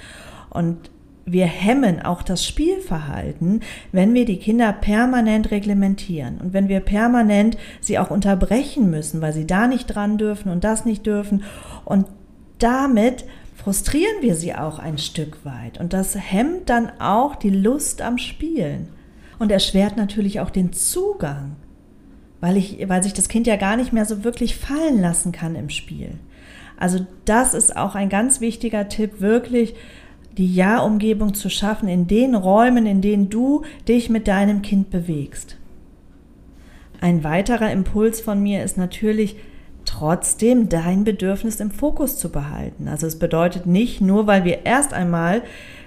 Und 0.49 0.90
wir 1.26 1.47
hemmen 1.47 2.02
auch 2.02 2.23
das 2.23 2.45
Spielverhalten, 2.45 3.61
wenn 3.93 4.12
wir 4.14 4.25
die 4.25 4.38
Kinder 4.38 4.73
permanent 4.73 5.50
reglementieren 5.50 6.38
und 6.38 6.52
wenn 6.52 6.69
wir 6.69 6.81
permanent 6.81 7.57
sie 7.81 7.99
auch 7.99 8.11
unterbrechen 8.11 8.90
müssen, 8.90 9.21
weil 9.21 9.33
sie 9.33 9.47
da 9.47 9.66
nicht 9.66 9.87
dran 9.87 10.19
dürfen 10.19 10.50
und 10.50 10.64
das 10.64 10.85
nicht 10.85 11.07
dürfen. 11.07 11.45
Und 11.85 12.07
damit 12.59 13.25
frustrieren 13.57 14.21
wir 14.21 14.35
sie 14.35 14.54
auch 14.54 14.78
ein 14.78 14.99
Stück 14.99 15.45
weit. 15.45 15.81
Und 15.81 15.93
das 15.93 16.14
hemmt 16.14 16.69
dann 16.69 16.93
auch 17.00 17.37
die 17.37 17.50
Lust 17.50 18.02
am 18.02 18.19
Spielen 18.19 18.88
und 19.38 19.50
erschwert 19.50 19.97
natürlich 19.97 20.40
auch 20.40 20.50
den 20.50 20.73
Zugang, 20.73 21.57
weil, 22.40 22.57
ich, 22.59 22.87
weil 22.88 23.02
sich 23.02 23.14
das 23.14 23.28
Kind 23.28 23.47
ja 23.47 23.57
gar 23.57 23.76
nicht 23.76 23.93
mehr 23.93 24.04
so 24.04 24.25
wirklich 24.25 24.57
fallen 24.57 25.00
lassen 25.00 25.33
kann 25.33 25.54
im 25.54 25.71
Spiel. 25.71 26.19
Also 26.76 27.07
das 27.25 27.54
ist 27.54 27.76
auch 27.76 27.95
ein 27.95 28.09
ganz 28.09 28.40
wichtiger 28.40 28.88
Tipp, 28.88 29.21
wirklich 29.21 29.75
die 30.36 30.52
Ja-Umgebung 30.52 31.34
zu 31.34 31.48
schaffen 31.48 31.88
in 31.88 32.06
den 32.06 32.34
Räumen, 32.34 32.86
in 32.86 33.00
denen 33.00 33.30
du 33.30 33.62
dich 33.86 34.10
mit 34.10 34.26
deinem 34.28 34.62
Kind 34.62 34.90
bewegst. 34.90 35.56
Ein 37.00 37.22
weiterer 37.22 37.70
Impuls 37.70 38.20
von 38.20 38.42
mir 38.42 38.64
ist 38.64 38.76
natürlich, 38.76 39.36
trotzdem 39.84 40.68
dein 40.68 41.04
Bedürfnis 41.04 41.60
im 41.60 41.70
Fokus 41.70 42.18
zu 42.18 42.30
behalten. 42.30 42.88
Also 42.88 43.06
es 43.06 43.18
bedeutet 43.18 43.66
nicht 43.66 44.00
nur, 44.00 44.26
weil 44.26 44.44
wir 44.44 44.64
erst 44.64 44.92
einmal 44.92 45.42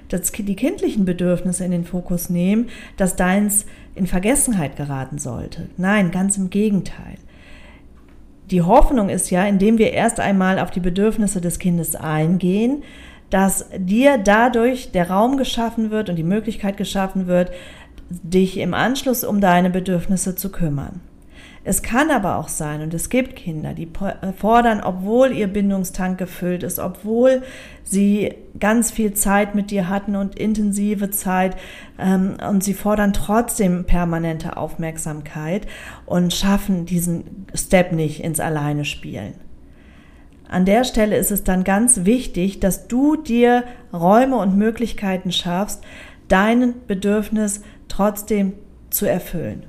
das, 0.10 0.32
die 0.32 0.56
kindlichen 0.56 1.06
Bedürfnisse 1.06 1.66
in 1.66 1.72
den 1.72 1.84
Fokus 1.84 2.30
nehmen, 2.30 2.70
dass 2.96 3.16
deins 3.16 3.66
in 3.96 4.08
Vergessenheit 4.08 4.76
geraten 4.76 5.18
sollte. 5.18 5.68
Nein, 5.78 6.12
ganz 6.12 6.38
im 6.38 6.50
Gegenteil. 6.50 7.18
Die 8.52 8.62
Hoffnung 8.62 9.10
ist 9.10 9.30
ja, 9.30 9.46
indem 9.46 9.78
wir 9.78 9.92
erst 9.92 10.20
einmal 10.22 10.60
auf 10.60 10.72
die 10.72 10.80
Bedürfnisse 10.80 11.42
des 11.42 11.60
Kindes 11.60 11.96
eingehen, 11.96 12.84
dass 13.30 13.66
dir 13.78 14.18
dadurch 14.18 14.92
der 14.92 15.10
Raum 15.10 15.38
geschaffen 15.38 15.92
wird 15.92 16.10
und 16.10 16.16
die 16.16 16.24
Möglichkeit 16.24 16.78
geschaffen 16.78 17.28
wird, 17.28 17.52
dich 18.10 18.58
im 18.58 18.74
Anschluss 18.74 19.24
um 19.24 19.42
deine 19.42 19.70
Bedürfnisse 19.70 20.36
zu 20.36 20.52
kümmern. 20.52 21.02
Es 21.70 21.82
kann 21.82 22.12
aber 22.12 22.38
auch 22.38 22.48
sein, 22.48 22.82
und 22.82 22.94
es 22.94 23.10
gibt 23.10 23.36
Kinder, 23.36 23.74
die 23.74 23.90
äh, 24.22 24.32
fordern, 24.32 24.80
obwohl 24.82 25.34
ihr 25.34 25.48
Bindungstank 25.48 26.18
gefüllt 26.18 26.64
ist, 26.64 26.80
obwohl 26.80 27.42
sie 27.84 28.34
ganz 28.58 28.90
viel 28.90 29.14
Zeit 29.16 29.54
mit 29.54 29.70
dir 29.70 29.90
hatten 29.90 30.16
und 30.16 30.40
intensive 30.40 31.10
Zeit, 31.10 31.58
ähm, 32.00 32.38
und 32.50 32.64
sie 32.64 32.74
fordern 32.74 33.12
trotzdem 33.12 33.84
permanente 33.84 34.56
Aufmerksamkeit 34.56 35.68
und 36.06 36.34
schaffen 36.34 36.86
diesen 36.86 37.48
Step 37.54 37.92
nicht 37.92 38.24
ins 38.24 38.40
Alleine 38.40 38.86
spielen. 38.86 39.34
An 40.50 40.66
der 40.66 40.84
Stelle 40.84 41.18
ist 41.18 41.32
es 41.32 41.44
dann 41.44 41.64
ganz 41.64 42.06
wichtig, 42.06 42.60
dass 42.60 42.88
du 42.88 43.16
dir 43.16 43.64
Räume 43.94 44.38
und 44.38 44.58
Möglichkeiten 44.58 45.32
schaffst, 45.32 45.84
dein 46.28 46.74
Bedürfnis 46.88 47.62
trotzdem 47.88 48.54
zu 48.90 49.06
erfüllen. 49.06 49.64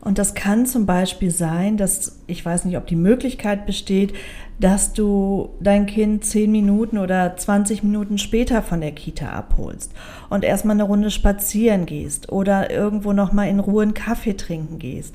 Und 0.00 0.18
das 0.18 0.34
kann 0.34 0.66
zum 0.66 0.84
Beispiel 0.84 1.30
sein, 1.30 1.76
dass 1.76 2.20
ich 2.26 2.44
weiß 2.44 2.64
nicht, 2.64 2.76
ob 2.76 2.88
die 2.88 2.96
Möglichkeit 2.96 3.66
besteht, 3.66 4.12
dass 4.58 4.92
du 4.92 5.50
dein 5.60 5.86
Kind 5.86 6.24
zehn 6.24 6.50
Minuten 6.50 6.98
oder 6.98 7.36
20 7.36 7.84
Minuten 7.84 8.18
später 8.18 8.62
von 8.62 8.80
der 8.80 8.92
Kita 8.92 9.28
abholst 9.28 9.92
und 10.28 10.44
erstmal 10.44 10.74
eine 10.74 10.82
Runde 10.84 11.10
spazieren 11.10 11.86
gehst 11.86 12.32
oder 12.32 12.70
irgendwo 12.70 13.12
nochmal 13.12 13.48
in 13.48 13.60
Ruhe 13.60 13.84
einen 13.84 13.94
Kaffee 13.94 14.36
trinken 14.36 14.80
gehst. 14.80 15.14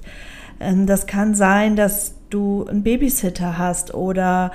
Ähm, 0.59 0.85
das 0.85 1.05
kann 1.05 1.35
sein, 1.35 1.75
dass 1.75 2.15
du 2.29 2.65
einen 2.65 2.83
Babysitter 2.83 3.57
hast 3.57 3.93
oder 3.93 4.51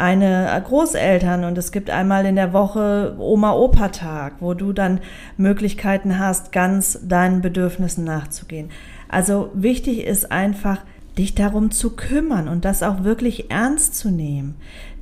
eine 0.00 0.60
Großeltern 0.66 1.44
und 1.44 1.58
es 1.58 1.72
gibt 1.72 1.90
einmal 1.90 2.24
in 2.24 2.34
der 2.34 2.52
Woche 2.52 3.14
Oma-Opa-Tag, 3.18 4.36
wo 4.40 4.54
du 4.54 4.72
dann 4.72 5.00
Möglichkeiten 5.36 6.18
hast, 6.18 6.52
ganz 6.52 6.98
deinen 7.06 7.42
Bedürfnissen 7.42 8.04
nachzugehen. 8.04 8.70
Also 9.08 9.50
wichtig 9.54 10.06
ist 10.06 10.32
einfach, 10.32 10.78
dich 11.18 11.34
darum 11.34 11.70
zu 11.70 11.96
kümmern 11.96 12.48
und 12.48 12.64
das 12.64 12.82
auch 12.82 13.04
wirklich 13.04 13.50
ernst 13.50 13.94
zu 13.94 14.10
nehmen. 14.10 14.54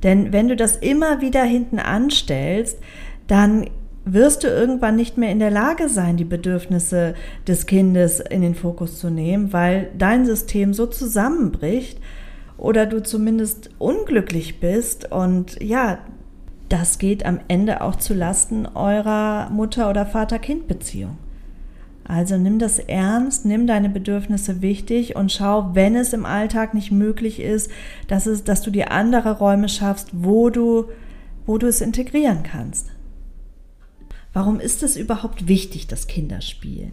Denn 0.03 0.33
wenn 0.33 0.49
du 0.49 0.55
das 0.55 0.75
immer 0.75 1.21
wieder 1.21 1.43
hinten 1.43 1.79
anstellst, 1.79 2.79
dann 3.27 3.67
wirst 4.03 4.43
du 4.43 4.47
irgendwann 4.47 4.95
nicht 4.95 5.17
mehr 5.17 5.31
in 5.31 5.39
der 5.39 5.51
Lage 5.51 5.87
sein, 5.87 6.17
die 6.17 6.25
Bedürfnisse 6.25 7.13
des 7.47 7.67
Kindes 7.67 8.19
in 8.19 8.41
den 8.41 8.55
Fokus 8.55 8.99
zu 8.99 9.09
nehmen, 9.09 9.53
weil 9.53 9.91
dein 9.97 10.25
System 10.25 10.73
so 10.73 10.87
zusammenbricht 10.87 11.99
oder 12.59 12.85
du 12.85 13.01
zumindest 13.01 13.69
unglücklich 13.79 14.59
bist 14.59 15.11
und 15.11 15.61
ja, 15.61 15.99
das 16.67 16.99
geht 16.99 17.25
am 17.25 17.39
Ende 17.47 17.81
auch 17.81 17.95
zu 17.95 18.13
Lasten 18.13 18.67
eurer 18.67 19.49
Mutter- 19.49 19.89
oder 19.89 20.05
Vater-Kind-Beziehung. 20.05 21.17
Also 22.03 22.37
nimm 22.37 22.59
das 22.59 22.79
ernst, 22.79 23.45
nimm 23.45 23.65
deine 23.65 23.89
Bedürfnisse 23.89 24.61
wichtig 24.61 25.15
und 25.15 25.31
schau, 25.31 25.71
wenn 25.73 25.95
es 25.95 26.11
im 26.13 26.25
Alltag 26.25 26.73
nicht 26.73 26.91
möglich 26.91 27.39
ist, 27.39 27.71
dass, 28.07 28.25
es, 28.25 28.43
dass 28.43 28.61
du 28.61 28.71
dir 28.71 28.91
andere 28.91 29.37
Räume 29.37 29.69
schaffst, 29.69 30.09
wo 30.11 30.49
du, 30.49 30.85
wo 31.45 31.57
du 31.57 31.67
es 31.67 31.81
integrieren 31.81 32.43
kannst. 32.43 32.87
Warum 34.33 34.59
ist 34.59 34.83
es 34.83 34.97
überhaupt 34.97 35.47
wichtig, 35.47 35.87
dass 35.87 36.07
Kinder 36.07 36.41
spielen? 36.41 36.91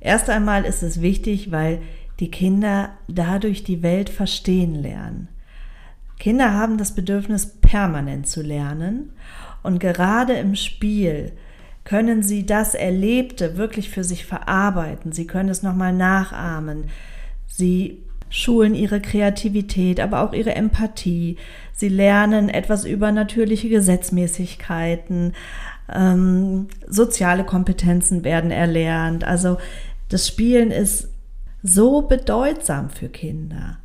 Erst 0.00 0.28
einmal 0.30 0.64
ist 0.64 0.82
es 0.82 1.00
wichtig, 1.00 1.50
weil 1.50 1.80
die 2.20 2.30
Kinder 2.30 2.90
dadurch 3.06 3.64
die 3.64 3.82
Welt 3.82 4.10
verstehen 4.10 4.74
lernen. 4.74 5.28
Kinder 6.18 6.52
haben 6.52 6.78
das 6.78 6.94
Bedürfnis, 6.94 7.46
permanent 7.60 8.26
zu 8.26 8.42
lernen 8.42 9.12
und 9.62 9.78
gerade 9.78 10.34
im 10.34 10.54
Spiel 10.56 11.32
können 11.84 12.22
sie 12.22 12.44
das 12.44 12.74
Erlebte 12.74 13.56
wirklich 13.56 13.88
für 13.88 14.04
sich 14.04 14.26
verarbeiten. 14.26 15.12
Sie 15.12 15.26
können 15.26 15.48
es 15.48 15.62
nochmal 15.62 15.92
nachahmen. 15.94 16.84
Sie 17.46 18.02
schulen 18.28 18.74
ihre 18.74 19.00
Kreativität, 19.00 20.00
aber 20.00 20.20
auch 20.20 20.34
ihre 20.34 20.54
Empathie. 20.54 21.38
Sie 21.72 21.88
lernen 21.88 22.50
etwas 22.50 22.84
über 22.84 23.10
natürliche 23.10 23.70
Gesetzmäßigkeiten. 23.70 25.32
Ähm, 25.90 26.68
soziale 26.86 27.44
Kompetenzen 27.44 28.22
werden 28.22 28.50
erlernt. 28.50 29.24
Also 29.24 29.56
das 30.10 30.28
Spielen 30.28 30.70
ist 30.70 31.08
so 31.62 32.02
bedeutsam 32.02 32.90
für 32.90 33.08
Kinder. 33.08 33.78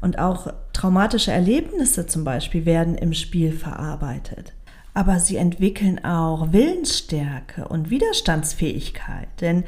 Und 0.00 0.18
auch 0.18 0.52
traumatische 0.72 1.32
Erlebnisse 1.32 2.06
zum 2.06 2.24
Beispiel 2.24 2.64
werden 2.64 2.96
im 2.96 3.12
Spiel 3.12 3.52
verarbeitet 3.52 4.52
aber 4.98 5.20
sie 5.20 5.36
entwickeln 5.36 6.04
auch 6.04 6.52
Willensstärke 6.52 7.68
und 7.68 7.88
Widerstandsfähigkeit. 7.88 9.28
Denn 9.40 9.62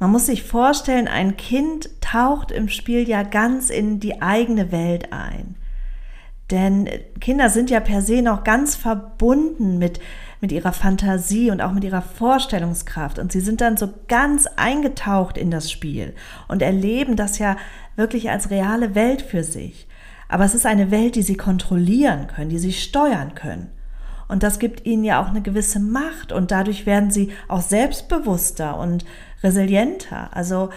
man 0.00 0.10
muss 0.10 0.26
sich 0.26 0.42
vorstellen, 0.42 1.06
ein 1.06 1.36
Kind 1.36 1.88
taucht 2.00 2.50
im 2.50 2.68
Spiel 2.68 3.08
ja 3.08 3.22
ganz 3.22 3.70
in 3.70 4.00
die 4.00 4.20
eigene 4.22 4.72
Welt 4.72 5.12
ein. 5.12 5.54
Denn 6.50 6.88
Kinder 7.20 7.48
sind 7.48 7.70
ja 7.70 7.78
per 7.78 8.02
se 8.02 8.22
noch 8.22 8.42
ganz 8.42 8.74
verbunden 8.74 9.78
mit, 9.78 10.00
mit 10.40 10.52
ihrer 10.52 10.72
Fantasie 10.72 11.50
und 11.50 11.60
auch 11.60 11.72
mit 11.72 11.84
ihrer 11.84 12.02
Vorstellungskraft. 12.02 13.18
Und 13.18 13.32
sie 13.32 13.40
sind 13.40 13.60
dann 13.60 13.76
so 13.76 13.88
ganz 14.08 14.46
eingetaucht 14.56 15.38
in 15.38 15.50
das 15.50 15.70
Spiel 15.70 16.14
und 16.48 16.62
erleben 16.62 17.16
das 17.16 17.38
ja 17.38 17.56
wirklich 17.96 18.30
als 18.30 18.50
reale 18.50 18.94
Welt 18.94 19.22
für 19.22 19.42
sich. 19.42 19.88
Aber 20.28 20.44
es 20.44 20.54
ist 20.54 20.66
eine 20.66 20.90
Welt, 20.90 21.14
die 21.14 21.22
sie 21.22 21.36
kontrollieren 21.36 22.26
können, 22.26 22.50
die 22.50 22.58
sie 22.58 22.72
steuern 22.72 23.34
können. 23.34 23.70
Und 24.28 24.42
das 24.42 24.58
gibt 24.58 24.86
ihnen 24.86 25.04
ja 25.04 25.22
auch 25.22 25.28
eine 25.28 25.42
gewisse 25.42 25.78
Macht 25.78 26.32
und 26.32 26.50
dadurch 26.50 26.84
werden 26.84 27.10
sie 27.10 27.30
auch 27.48 27.60
selbstbewusster 27.60 28.76
und 28.76 29.04
resilienter. 29.42 30.34
Also 30.34 30.70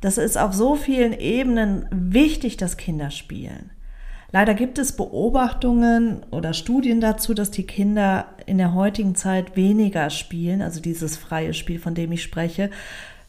das 0.00 0.18
ist 0.18 0.38
auf 0.38 0.54
so 0.54 0.74
vielen 0.74 1.12
Ebenen 1.12 1.86
wichtig, 1.90 2.56
dass 2.56 2.76
Kinder 2.76 3.10
spielen. 3.10 3.70
Leider 4.32 4.54
gibt 4.54 4.78
es 4.78 4.92
Beobachtungen 4.92 6.22
oder 6.30 6.54
Studien 6.54 7.02
dazu, 7.02 7.34
dass 7.34 7.50
die 7.50 7.66
Kinder 7.66 8.28
in 8.46 8.56
der 8.56 8.72
heutigen 8.72 9.14
Zeit 9.14 9.56
weniger 9.56 10.08
spielen, 10.08 10.62
also 10.62 10.80
dieses 10.80 11.18
freie 11.18 11.52
Spiel, 11.52 11.78
von 11.78 11.94
dem 11.94 12.12
ich 12.12 12.22
spreche, 12.22 12.70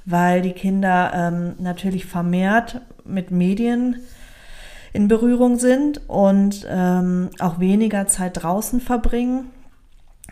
weil 0.05 0.41
die 0.41 0.53
Kinder 0.53 1.11
ähm, 1.13 1.55
natürlich 1.59 2.05
vermehrt 2.05 2.79
mit 3.03 3.31
Medien 3.31 3.97
in 4.93 5.09
Berührung 5.09 5.59
sind 5.59 6.07
und 6.07 6.65
ähm, 6.69 7.29
auch 7.39 7.59
weniger 7.59 8.07
Zeit 8.07 8.41
draußen 8.41 8.79
verbringen, 8.79 9.47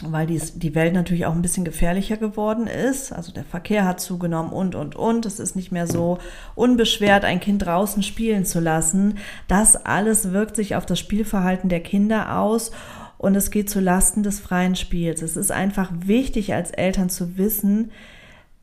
weil 0.04 0.26
die, 0.26 0.42
die 0.56 0.74
Welt 0.74 0.94
natürlich 0.94 1.26
auch 1.26 1.34
ein 1.34 1.42
bisschen 1.42 1.66
gefährlicher 1.66 2.18
geworden 2.18 2.68
ist. 2.68 3.12
Also 3.12 3.32
der 3.32 3.44
Verkehr 3.44 3.86
hat 3.86 4.00
zugenommen 4.00 4.52
und, 4.52 4.74
und, 4.74 4.96
und. 4.96 5.26
Es 5.26 5.40
ist 5.40 5.56
nicht 5.56 5.72
mehr 5.72 5.86
so 5.86 6.18
unbeschwert, 6.56 7.26
ein 7.26 7.40
Kind 7.40 7.66
draußen 7.66 8.02
spielen 8.02 8.46
zu 8.46 8.60
lassen. 8.60 9.18
Das 9.48 9.76
alles 9.86 10.32
wirkt 10.32 10.56
sich 10.56 10.76
auf 10.76 10.86
das 10.86 11.00
Spielverhalten 11.00 11.70
der 11.70 11.82
Kinder 11.82 12.40
aus 12.40 12.72
und 13.18 13.36
es 13.36 13.52
geht 13.52 13.70
zu 13.70 13.80
Lasten 13.80 14.24
des 14.24 14.40
freien 14.40 14.76
Spiels. 14.76 15.22
Es 15.22 15.38
ist 15.38 15.52
einfach 15.52 15.92
wichtig 15.94 16.54
als 16.54 16.72
Eltern 16.72 17.10
zu 17.10 17.38
wissen, 17.38 17.92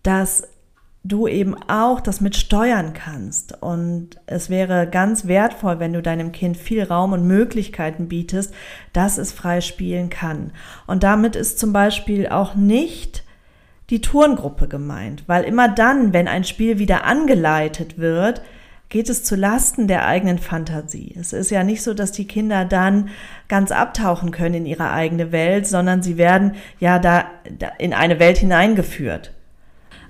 dass 0.03 0.43
du 1.09 1.27
eben 1.27 1.55
auch 1.69 2.01
das 2.01 2.21
mit 2.21 2.37
steuern 2.37 2.93
kannst. 2.93 3.61
Und 3.63 4.11
es 4.27 4.51
wäre 4.51 4.87
ganz 4.89 5.27
wertvoll, 5.27 5.81
wenn 5.81 5.93
du 5.93 6.03
deinem 6.03 6.33
Kind 6.33 6.57
viel 6.57 6.85
Raum 6.85 7.13
und 7.13 7.27
Möglichkeiten 7.27 8.09
bietest, 8.09 8.55
dass 8.93 9.19
es 9.19 9.33
frei 9.33 9.61
spielen 9.61 10.11
kann. 10.11 10.53
Und 10.87 11.03
damit 11.03 11.35
ist 11.35 11.59
zum 11.59 11.73
Beispiel 11.73 12.29
auch 12.29 12.55
nicht 12.55 13.25
die 13.91 14.01
Turngruppe 14.01 14.69
gemeint, 14.69 15.25
weil 15.27 15.45
immer 15.45 15.69
dann, 15.69 16.13
wenn 16.13 16.29
ein 16.29 16.45
Spiel 16.45 16.79
wieder 16.79 17.05
angeleitet 17.05 17.99
wird, 17.99 18.43
geht 18.91 19.09
es 19.09 19.25
zu 19.25 19.37
Lasten 19.37 19.87
der 19.87 20.07
eigenen 20.07 20.39
Fantasie. 20.39 21.15
Es 21.19 21.33
ist 21.33 21.51
ja 21.51 21.63
nicht 21.63 21.83
so, 21.83 21.93
dass 21.95 22.13
die 22.13 22.27
Kinder 22.27 22.65
dann 22.65 23.11
ganz 23.49 23.71
abtauchen 23.71 24.31
können 24.31 24.55
in 24.55 24.67
ihre 24.67 24.91
eigene 24.91 25.31
Welt, 25.31 25.67
sondern 25.67 26.03
sie 26.03 26.17
werden 26.17 26.55
ja 26.81 26.99
da 26.99 27.27
in 27.79 27.93
eine 27.93 28.19
Welt 28.19 28.39
hineingeführt. 28.39 29.33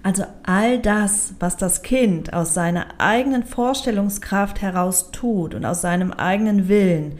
Also 0.03 0.25
all 0.45 0.79
das, 0.79 1.35
was 1.41 1.57
das 1.57 1.83
Kind 1.83 2.33
aus 2.33 2.55
seiner 2.55 2.87
eigenen 2.99 3.45
Vorstellungskraft 3.45 4.63
heraus 4.63 5.11
tut 5.11 5.55
und 5.55 5.65
aus 5.65 5.81
seinem 5.81 6.13
eigenen 6.13 6.69
Willen, 6.69 7.19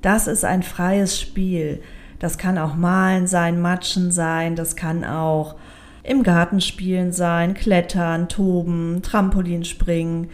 das 0.00 0.26
ist 0.26 0.44
ein 0.44 0.62
freies 0.62 1.18
Spiel. 1.20 1.82
Das 2.18 2.38
kann 2.38 2.58
auch 2.58 2.74
Malen 2.74 3.26
sein, 3.26 3.60
Matschen 3.60 4.12
sein, 4.12 4.54
das 4.56 4.76
kann 4.76 5.04
auch 5.04 5.56
im 6.02 6.22
Garten 6.22 6.60
spielen 6.60 7.12
sein, 7.12 7.54
Klettern, 7.54 8.28
Toben, 8.28 9.00
Trampolin 9.02 9.64
springen 9.64 10.28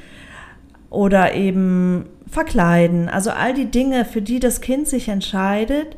oder 0.90 1.34
eben 1.34 2.06
verkleiden. 2.28 3.08
Also 3.08 3.30
all 3.30 3.54
die 3.54 3.70
Dinge, 3.70 4.04
für 4.04 4.20
die 4.20 4.40
das 4.40 4.60
Kind 4.60 4.88
sich 4.88 5.08
entscheidet 5.08 5.96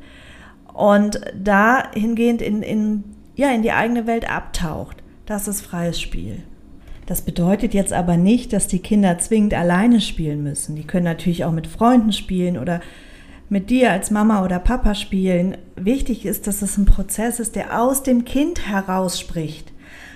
und 0.73 1.21
dahingehend 1.35 2.43
in, 2.43 2.63
in, 2.63 3.05
ja, 3.35 3.51
in 3.51 3.63
die 3.63 3.73
eigene 3.73 4.07
Welt 4.07 4.31
abtaucht. 4.31 5.02
Das 5.33 5.49
ist 5.49 5.63
freies 5.63 5.99
Spiel. 5.99 6.43
Das 7.07 7.23
bedeutet 7.23 7.73
jetzt 7.73 7.95
aber 7.95 8.19
nicht, 8.19 8.53
dass 8.53 8.67
die 8.67 8.81
Kinder 8.81 9.17
zwingend 9.17 9.55
alleine 9.55 10.03
spielen 10.03 10.43
müssen. 10.43 10.77
Die 10.77 10.87
können 10.87 11.07
natürlich 11.07 11.47
auch 11.47 11.53
mit 11.53 11.67
Freunden 11.67 12.13
spielen 12.13 12.59
oder 12.59 12.83
mit 13.49 13.71
dir 13.71 13.93
als 13.93 14.11
Mama 14.11 14.45
oder 14.45 14.59
Papa 14.59 14.95
spielen. 14.95 15.57
Wichtig 15.75 16.27
ist, 16.27 16.47
dass 16.47 16.61
es 16.61 16.77
ein 16.77 16.85
Prozess 16.85 17.41
ist, 17.41 17.57
der 17.57 17.81
aus 17.81 18.03
dem 18.03 18.27
Kind 18.27 18.69
herausspricht, 18.69 19.73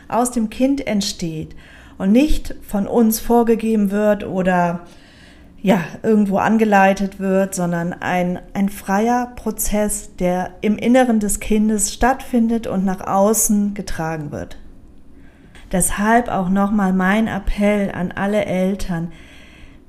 aus 0.07 0.33
dem 0.33 0.51
Kind 0.51 0.87
entsteht 0.87 1.57
und 1.97 2.13
nicht 2.13 2.55
von 2.61 2.87
uns 2.87 3.19
vorgegeben 3.19 3.91
wird 3.91 4.23
oder 4.23 4.81
ja, 5.63 5.83
irgendwo 6.03 6.37
angeleitet 6.37 7.21
wird, 7.21 7.55
sondern 7.55 7.95
ein, 7.95 8.39
ein 8.53 8.69
freier 8.69 9.33
Prozess, 9.35 10.15
der 10.17 10.51
im 10.61 10.77
Inneren 10.77 11.21
des 11.21 11.41
Kindes 11.41 11.95
stattfindet 11.95 12.67
und 12.67 12.85
nach 12.85 13.01
außen 13.01 13.73
getragen 13.73 14.31
wird. 14.31 14.59
Deshalb 15.73 16.29
auch 16.29 16.49
nochmal 16.49 16.93
mein 16.93 17.27
Appell 17.27 17.91
an 17.91 18.13
alle 18.13 18.45
Eltern. 18.45 19.13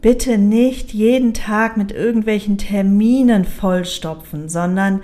Bitte 0.01 0.37
nicht 0.37 0.93
jeden 0.93 1.33
Tag 1.33 1.77
mit 1.77 1.91
irgendwelchen 1.91 2.57
Terminen 2.57 3.45
vollstopfen, 3.45 4.49
sondern 4.49 5.01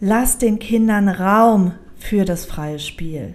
lasst 0.00 0.42
den 0.42 0.58
Kindern 0.58 1.08
Raum 1.08 1.72
für 1.96 2.24
das 2.24 2.44
freie 2.44 2.78
Spiel. 2.78 3.34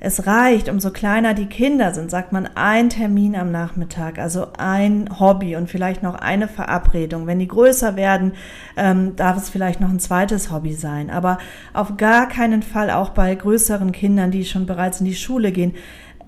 Es 0.00 0.28
reicht, 0.28 0.68
umso 0.68 0.90
kleiner 0.90 1.34
die 1.34 1.46
Kinder 1.46 1.92
sind, 1.92 2.08
sagt 2.08 2.30
man 2.30 2.48
ein 2.54 2.88
Termin 2.88 3.34
am 3.34 3.50
Nachmittag, 3.50 4.20
also 4.20 4.46
ein 4.56 5.18
Hobby 5.18 5.56
und 5.56 5.68
vielleicht 5.68 6.04
noch 6.04 6.14
eine 6.14 6.46
Verabredung. 6.46 7.26
Wenn 7.26 7.40
die 7.40 7.48
größer 7.48 7.96
werden, 7.96 8.34
ähm, 8.76 9.16
darf 9.16 9.36
es 9.36 9.48
vielleicht 9.48 9.80
noch 9.80 9.90
ein 9.90 9.98
zweites 9.98 10.52
Hobby 10.52 10.74
sein. 10.74 11.10
Aber 11.10 11.38
auf 11.74 11.96
gar 11.96 12.28
keinen 12.28 12.62
Fall 12.62 12.90
auch 12.90 13.08
bei 13.10 13.34
größeren 13.34 13.90
Kindern, 13.90 14.30
die 14.30 14.44
schon 14.44 14.66
bereits 14.66 15.00
in 15.00 15.06
die 15.06 15.16
Schule 15.16 15.50
gehen, 15.50 15.74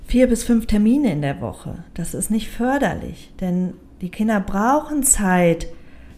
vier 0.05 0.27
bis 0.27 0.43
fünf 0.43 0.65
Termine 0.65 1.09
in 1.13 1.21
der 1.21 1.39
Woche. 1.39 1.85
Das 1.93 2.13
ist 2.13 2.29
nicht 2.29 2.49
förderlich, 2.49 3.31
denn 3.39 3.73
die 4.01 4.09
Kinder 4.09 4.41
brauchen 4.41 5.03
Zeit 5.03 5.67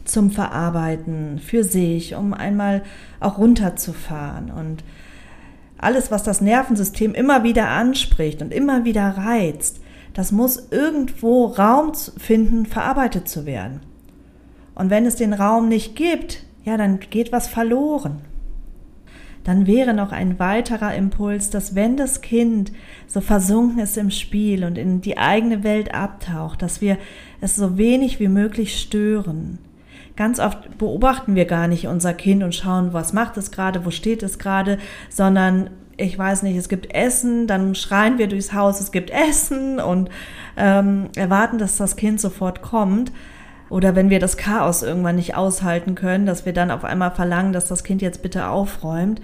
zum 0.05 0.31
Verarbeiten 0.31 1.37
für 1.37 1.63
sich, 1.63 2.15
um 2.15 2.33
einmal 2.33 2.81
auch 3.19 3.37
runterzufahren 3.37 4.49
und 4.49 4.83
alles, 5.83 6.11
was 6.11 6.23
das 6.23 6.41
Nervensystem 6.41 7.13
immer 7.13 7.43
wieder 7.43 7.69
anspricht 7.69 8.41
und 8.41 8.53
immer 8.53 8.85
wieder 8.85 9.09
reizt, 9.17 9.81
das 10.13 10.31
muss 10.31 10.67
irgendwo 10.71 11.45
Raum 11.45 11.93
finden, 12.17 12.65
verarbeitet 12.65 13.27
zu 13.27 13.45
werden. 13.45 13.81
Und 14.75 14.89
wenn 14.89 15.05
es 15.05 15.15
den 15.15 15.33
Raum 15.33 15.67
nicht 15.67 15.95
gibt, 15.95 16.43
ja, 16.63 16.77
dann 16.77 16.99
geht 16.99 17.31
was 17.31 17.47
verloren. 17.47 18.21
Dann 19.43 19.67
wäre 19.67 19.93
noch 19.93 20.11
ein 20.11 20.39
weiterer 20.39 20.95
Impuls, 20.95 21.49
dass 21.49 21.75
wenn 21.75 21.97
das 21.97 22.21
Kind 22.21 22.71
so 23.07 23.19
versunken 23.19 23.79
ist 23.79 23.97
im 23.97 24.09
Spiel 24.09 24.63
und 24.63 24.77
in 24.77 25.01
die 25.01 25.17
eigene 25.17 25.63
Welt 25.63 25.93
abtaucht, 25.93 26.61
dass 26.61 26.79
wir 26.79 26.97
es 27.41 27.55
so 27.55 27.77
wenig 27.77 28.19
wie 28.21 28.29
möglich 28.29 28.79
stören. 28.79 29.59
Ganz 30.15 30.39
oft 30.39 30.77
beobachten 30.77 31.35
wir 31.35 31.45
gar 31.45 31.67
nicht 31.67 31.87
unser 31.87 32.13
Kind 32.13 32.43
und 32.43 32.53
schauen, 32.53 32.93
was 32.93 33.13
macht 33.13 33.35
es 33.37 33.51
gerade, 33.51 33.85
wo 33.85 33.89
steht 33.89 34.21
es 34.21 34.37
gerade, 34.37 34.77
sondern 35.09 35.71
ich 35.97 36.17
weiß 36.17 36.43
nicht, 36.43 36.55
es 36.55 36.69
gibt 36.69 36.93
Essen, 36.93 37.47
dann 37.47 37.75
schreien 37.75 38.17
wir 38.17 38.27
durchs 38.27 38.53
Haus, 38.53 38.79
es 38.79 38.91
gibt 38.91 39.09
Essen 39.09 39.79
und 39.79 40.09
ähm, 40.57 41.09
erwarten, 41.15 41.57
dass 41.57 41.77
das 41.77 41.95
Kind 41.95 42.19
sofort 42.19 42.61
kommt. 42.61 43.11
Oder 43.69 43.95
wenn 43.95 44.11
wir 44.11 44.19
das 44.19 44.37
Chaos 44.37 44.83
irgendwann 44.83 45.15
nicht 45.15 45.35
aushalten 45.35 45.95
können, 45.95 46.25
dass 46.27 46.45
wir 46.45 46.53
dann 46.53 46.69
auf 46.69 46.83
einmal 46.83 47.11
verlangen, 47.11 47.53
dass 47.53 47.67
das 47.67 47.83
Kind 47.83 48.01
jetzt 48.01 48.21
bitte 48.21 48.47
aufräumt. 48.47 49.19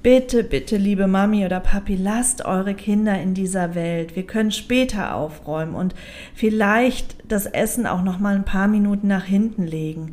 Bitte, 0.00 0.44
bitte, 0.44 0.76
liebe 0.76 1.08
Mami 1.08 1.44
oder 1.44 1.58
Papi, 1.58 1.96
lasst 1.96 2.44
eure 2.44 2.74
Kinder 2.74 3.20
in 3.20 3.34
dieser 3.34 3.74
Welt. 3.74 4.14
Wir 4.14 4.22
können 4.22 4.52
später 4.52 5.16
aufräumen 5.16 5.74
und 5.74 5.92
vielleicht 6.34 7.16
das 7.26 7.46
Essen 7.46 7.84
auch 7.84 8.02
noch 8.02 8.20
mal 8.20 8.36
ein 8.36 8.44
paar 8.44 8.68
Minuten 8.68 9.08
nach 9.08 9.24
hinten 9.24 9.66
legen, 9.66 10.12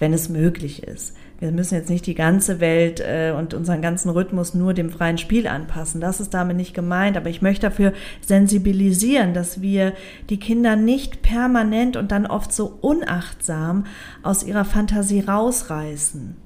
wenn 0.00 0.12
es 0.12 0.28
möglich 0.28 0.82
ist. 0.82 1.14
Wir 1.38 1.52
müssen 1.52 1.76
jetzt 1.76 1.88
nicht 1.88 2.06
die 2.06 2.16
ganze 2.16 2.58
Welt 2.58 2.98
äh, 2.98 3.32
und 3.36 3.54
unseren 3.54 3.80
ganzen 3.80 4.10
Rhythmus 4.10 4.54
nur 4.54 4.74
dem 4.74 4.90
freien 4.90 5.18
Spiel 5.18 5.46
anpassen. 5.46 6.00
Das 6.00 6.20
ist 6.20 6.34
damit 6.34 6.56
nicht 6.56 6.74
gemeint. 6.74 7.16
Aber 7.16 7.30
ich 7.30 7.42
möchte 7.42 7.68
dafür 7.68 7.92
sensibilisieren, 8.20 9.34
dass 9.34 9.60
wir 9.60 9.92
die 10.30 10.38
Kinder 10.38 10.74
nicht 10.74 11.22
permanent 11.22 11.96
und 11.96 12.10
dann 12.10 12.26
oft 12.26 12.52
so 12.52 12.78
unachtsam 12.80 13.86
aus 14.22 14.44
ihrer 14.44 14.64
Fantasie 14.64 15.20
rausreißen. 15.20 16.41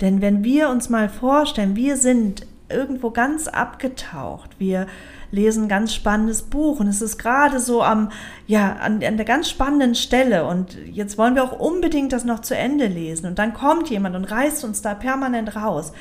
Denn 0.00 0.20
wenn 0.20 0.44
wir 0.44 0.70
uns 0.70 0.88
mal 0.88 1.08
vorstellen, 1.08 1.76
wir 1.76 1.96
sind 1.96 2.46
irgendwo 2.68 3.10
ganz 3.10 3.46
abgetaucht, 3.46 4.50
wir 4.58 4.86
lesen 5.30 5.64
ein 5.64 5.68
ganz 5.68 5.92
spannendes 5.94 6.42
Buch 6.42 6.80
und 6.80 6.86
es 6.86 7.02
ist 7.02 7.18
gerade 7.18 7.60
so 7.60 7.82
am, 7.82 8.10
ja, 8.46 8.74
an, 8.76 9.02
an 9.04 9.16
der 9.16 9.26
ganz 9.26 9.50
spannenden 9.50 9.94
Stelle 9.94 10.46
und 10.46 10.76
jetzt 10.86 11.18
wollen 11.18 11.34
wir 11.34 11.44
auch 11.44 11.58
unbedingt 11.58 12.12
das 12.12 12.24
noch 12.24 12.40
zu 12.40 12.56
Ende 12.56 12.86
lesen 12.86 13.26
und 13.26 13.38
dann 13.38 13.52
kommt 13.52 13.90
jemand 13.90 14.16
und 14.16 14.24
reißt 14.24 14.64
uns 14.64 14.80
da 14.80 14.94
permanent 14.94 15.56
raus. 15.56 15.92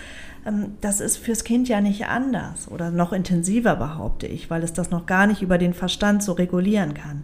Ähm, 0.46 0.78
das 0.82 1.00
ist 1.00 1.18
fürs 1.18 1.44
Kind 1.44 1.68
ja 1.68 1.82
nicht 1.82 2.06
anders 2.06 2.70
oder 2.70 2.92
noch 2.92 3.12
intensiver, 3.12 3.76
behaupte 3.76 4.28
ich, 4.28 4.50
weil 4.50 4.64
es 4.64 4.74
das 4.74 4.92
noch 4.92 5.06
gar 5.06 5.28
nicht 5.28 5.42
über 5.42 5.58
den 5.58 5.74
Verstand 5.74 6.24
so 6.24 6.34
regulieren 6.34 6.94
kann. 6.94 7.24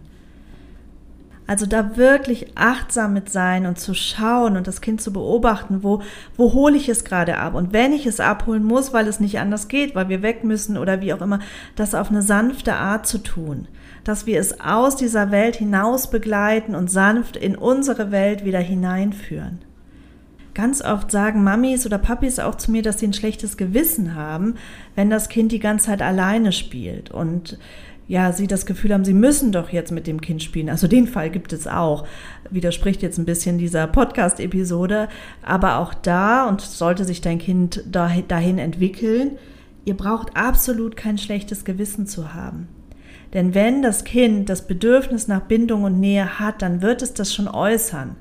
Also 1.50 1.66
da 1.66 1.96
wirklich 1.96 2.52
achtsam 2.54 3.12
mit 3.12 3.28
sein 3.28 3.66
und 3.66 3.76
zu 3.76 3.92
schauen 3.92 4.56
und 4.56 4.68
das 4.68 4.80
Kind 4.80 5.00
zu 5.00 5.12
beobachten, 5.12 5.82
wo, 5.82 6.00
wo 6.36 6.52
hole 6.52 6.76
ich 6.76 6.88
es 6.88 7.02
gerade 7.02 7.38
ab? 7.38 7.54
Und 7.54 7.72
wenn 7.72 7.92
ich 7.92 8.06
es 8.06 8.20
abholen 8.20 8.62
muss, 8.62 8.92
weil 8.92 9.08
es 9.08 9.18
nicht 9.18 9.40
anders 9.40 9.66
geht, 9.66 9.96
weil 9.96 10.08
wir 10.08 10.22
weg 10.22 10.44
müssen 10.44 10.78
oder 10.78 11.00
wie 11.00 11.12
auch 11.12 11.20
immer, 11.20 11.40
das 11.74 11.96
auf 11.96 12.08
eine 12.08 12.22
sanfte 12.22 12.74
Art 12.74 13.04
zu 13.08 13.18
tun. 13.18 13.66
Dass 14.04 14.26
wir 14.26 14.38
es 14.38 14.60
aus 14.60 14.94
dieser 14.94 15.32
Welt 15.32 15.56
hinaus 15.56 16.08
begleiten 16.08 16.76
und 16.76 16.88
sanft 16.88 17.36
in 17.36 17.56
unsere 17.56 18.12
Welt 18.12 18.44
wieder 18.44 18.60
hineinführen. 18.60 19.58
Ganz 20.54 20.82
oft 20.82 21.10
sagen 21.10 21.42
Mamis 21.42 21.84
oder 21.84 21.98
Papis 21.98 22.38
auch 22.38 22.56
zu 22.56 22.70
mir, 22.70 22.82
dass 22.82 23.00
sie 23.00 23.08
ein 23.08 23.12
schlechtes 23.12 23.56
Gewissen 23.56 24.14
haben, 24.14 24.54
wenn 24.94 25.10
das 25.10 25.28
Kind 25.28 25.50
die 25.50 25.58
ganze 25.58 25.86
Zeit 25.86 26.02
alleine 26.02 26.52
spielt. 26.52 27.10
Und 27.10 27.58
ja, 28.10 28.32
sie 28.32 28.48
das 28.48 28.66
Gefühl 28.66 28.92
haben, 28.92 29.04
sie 29.04 29.14
müssen 29.14 29.52
doch 29.52 29.70
jetzt 29.70 29.92
mit 29.92 30.08
dem 30.08 30.20
Kind 30.20 30.42
spielen. 30.42 30.68
Also 30.68 30.88
den 30.88 31.06
Fall 31.06 31.30
gibt 31.30 31.52
es 31.52 31.68
auch. 31.68 32.04
Widerspricht 32.50 33.02
jetzt 33.02 33.18
ein 33.18 33.24
bisschen 33.24 33.56
dieser 33.56 33.86
Podcast-Episode. 33.86 35.08
Aber 35.42 35.78
auch 35.78 35.94
da, 35.94 36.48
und 36.48 36.60
sollte 36.60 37.04
sich 37.04 37.20
dein 37.20 37.38
Kind 37.38 37.84
dahin 37.88 38.58
entwickeln, 38.58 39.38
ihr 39.84 39.96
braucht 39.96 40.36
absolut 40.36 40.96
kein 40.96 41.18
schlechtes 41.18 41.64
Gewissen 41.64 42.08
zu 42.08 42.34
haben. 42.34 42.66
Denn 43.32 43.54
wenn 43.54 43.80
das 43.80 44.02
Kind 44.02 44.48
das 44.48 44.66
Bedürfnis 44.66 45.28
nach 45.28 45.42
Bindung 45.42 45.84
und 45.84 46.00
Nähe 46.00 46.40
hat, 46.40 46.62
dann 46.62 46.82
wird 46.82 47.02
es 47.02 47.14
das 47.14 47.32
schon 47.32 47.46
äußern. 47.46 48.16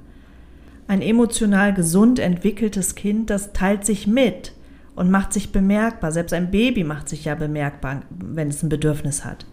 Ein 0.88 1.02
emotional 1.02 1.74
gesund 1.74 2.20
entwickeltes 2.20 2.94
Kind, 2.94 3.32
das 3.32 3.54
teilt 3.54 3.88
sich 3.88 4.06
mit 4.06 4.54
und 4.96 5.10
macht 5.10 5.34
sich 5.34 5.52
bemerkbar. 5.52 6.12
Selbst 6.12 6.34
ein 6.34 6.52
Baby 6.52 6.84
macht 6.84 7.10
sich 7.10 7.26
ja 7.26 7.34
bemerkbar, 7.34 8.04
wenn 8.12 8.50
es 8.50 8.62
ein 8.62 8.70
Bedürfnis 8.70 9.26
hat. 9.26 9.48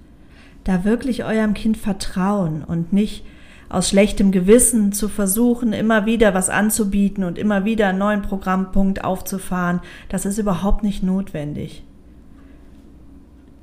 Da 0.66 0.82
wirklich 0.82 1.22
eurem 1.22 1.54
Kind 1.54 1.76
vertrauen 1.76 2.64
und 2.64 2.92
nicht 2.92 3.24
aus 3.68 3.88
schlechtem 3.88 4.32
Gewissen 4.32 4.90
zu 4.90 5.08
versuchen, 5.08 5.72
immer 5.72 6.06
wieder 6.06 6.34
was 6.34 6.50
anzubieten 6.50 7.22
und 7.22 7.38
immer 7.38 7.64
wieder 7.64 7.86
einen 7.86 8.00
neuen 8.00 8.22
Programmpunkt 8.22 9.04
aufzufahren, 9.04 9.78
das 10.08 10.26
ist 10.26 10.38
überhaupt 10.38 10.82
nicht 10.82 11.04
notwendig. 11.04 11.84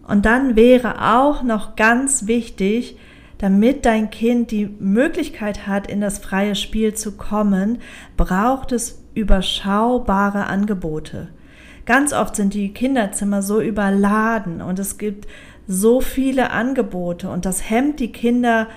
Und 0.07 0.25
dann 0.25 0.55
wäre 0.55 1.13
auch 1.13 1.43
noch 1.43 1.75
ganz 1.75 2.25
wichtig, 2.25 2.97
damit 3.37 3.85
dein 3.85 4.09
Kind 4.09 4.51
die 4.51 4.69
Möglichkeit 4.79 5.67
hat, 5.67 5.87
in 5.87 5.99
das 5.99 6.19
freie 6.19 6.55
Spiel 6.55 6.93
zu 6.93 7.17
kommen, 7.17 7.79
braucht 8.15 8.71
es 8.71 9.03
überschaubare 9.13 10.47
Angebote. 10.47 11.27
Ganz 11.85 12.13
oft 12.13 12.37
sind 12.37 12.53
die 12.53 12.73
Kinderzimmer 12.73 13.41
so 13.41 13.59
überladen 13.59 14.61
und 14.61 14.79
es 14.79 14.97
gibt 14.97 15.27
so 15.67 16.01
viele 16.01 16.51
Angebote 16.51 17.29
und 17.29 17.45
das 17.45 17.69
hemmt 17.69 17.99
die 17.99 18.11
Kinder 18.11 18.67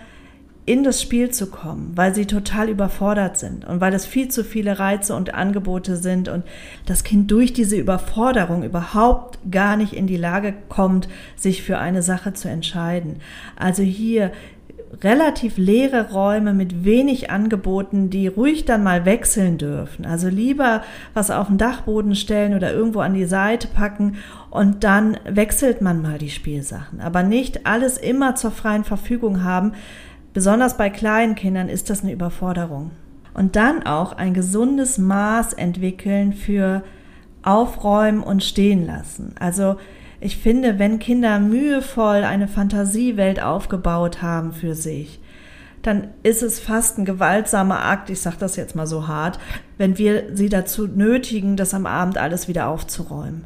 in 0.67 0.83
das 0.83 1.01
Spiel 1.01 1.31
zu 1.31 1.49
kommen, 1.49 1.93
weil 1.95 2.13
sie 2.13 2.27
total 2.27 2.69
überfordert 2.69 3.39
sind 3.39 3.65
und 3.65 3.81
weil 3.81 3.95
es 3.95 4.05
viel 4.05 4.29
zu 4.29 4.43
viele 4.43 4.81
Reize 4.81 5.15
und 5.15 5.33
Angebote 5.33 5.97
sind 5.97 6.29
und 6.29 6.45
das 6.87 7.05
Kind 7.05 7.31
durch 7.31 7.53
diese 7.53 7.77
Überforderung 7.77 8.65
überhaupt 8.65 9.39
gar 9.49 9.77
nicht 9.77 9.93
in 9.93 10.09
die 10.09 10.17
Lage 10.17 10.55
kommt, 10.69 11.09
sich 11.37 11.63
für 11.63 11.79
eine 11.79 12.03
Sache 12.03 12.33
zu 12.33 12.49
entscheiden. 12.49 13.21
Also 13.55 13.85
hier 13.85 14.33
relativ 15.03 15.59
leere 15.59 16.13
Räume 16.13 16.55
mit 16.55 16.85
wenig 16.85 17.31
Angeboten, 17.31 18.11
die 18.11 18.29
ruhig 18.29 18.65
dann 18.65 18.83
mal 18.83 19.05
wechseln 19.05 19.59
dürfen. 19.59 20.07
Also 20.07 20.29
lieber 20.29 20.83
was 21.15 21.31
auf 21.31 21.49
den 21.49 21.59
Dachboden 21.59 22.15
stellen 22.15 22.55
oder 22.55 22.73
irgendwo 22.73 23.01
an 23.01 23.15
die 23.15 23.27
Seite 23.27 23.69
packen 23.69 24.17
und 24.51 24.85
dann 24.85 25.19
wechselt 25.29 25.83
man 25.83 26.03
mal 26.03 26.19
die 26.19 26.31
Spielsachen. 26.31 27.01
Aber 27.01 27.23
nicht 27.23 27.67
alles 27.67 27.99
immer 27.99 28.35
zur 28.37 28.51
freien 28.51 28.85
Verfügung 28.85 29.43
haben, 29.43 29.73
Besonders 30.37 30.77
bei 30.77 30.91
kleinen 30.91 31.35
Kindern 31.35 31.71
ist 31.71 31.89
das 31.89 32.03
eine 32.03 32.13
Überforderung. 32.13 32.91
Und 33.33 33.57
dann 33.57 33.87
auch 33.87 34.13
ein 34.13 34.35
gesundes 34.35 34.99
Maß 34.99 35.55
entwickeln 35.55 36.35
für 36.35 36.83
Aufräumen 37.43 38.23
und 38.23 38.45
stehen 38.45 38.85
lassen. 38.85 39.35
Also 39.41 39.77
ich 40.27 40.39
finde, 40.39 40.81
wenn 40.81 40.99
Kinder 40.99 41.39
mühevoll 41.39 42.25
eine 42.25 42.49
Fantasiewelt 42.49 43.41
aufgebaut 43.41 44.23
haben 44.23 44.53
für 44.53 44.75
sich, 44.75 45.21
dann 45.83 46.09
ist 46.25 46.43
es 46.43 46.59
fast 46.59 46.99
ein 46.99 47.05
gewaltsamer 47.05 47.85
Akt, 47.85 48.11
ich 48.11 48.21
sage 48.21 48.39
das 48.41 48.57
jetzt 48.57 48.75
mal 48.75 48.89
so 48.89 49.07
hart, 49.07 49.39
wenn 49.79 49.99
wir 49.99 50.35
sie 50.35 50.49
dazu 50.49 50.89
nötigen, 50.89 51.57
das 51.57 51.75
am 51.75 51.87
Abend 51.87 52.19
alles 52.19 52.49
wieder 52.49 52.67
aufzuräumen. 52.67 53.45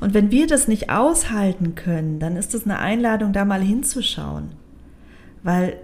Und 0.00 0.14
wenn 0.14 0.32
wir 0.32 0.48
das 0.48 0.66
nicht 0.66 0.90
aushalten 0.90 1.76
können, 1.76 2.18
dann 2.18 2.36
ist 2.36 2.54
es 2.54 2.64
eine 2.64 2.80
Einladung, 2.80 3.32
da 3.32 3.44
mal 3.44 3.62
hinzuschauen. 3.62 4.50
Weil 5.44 5.76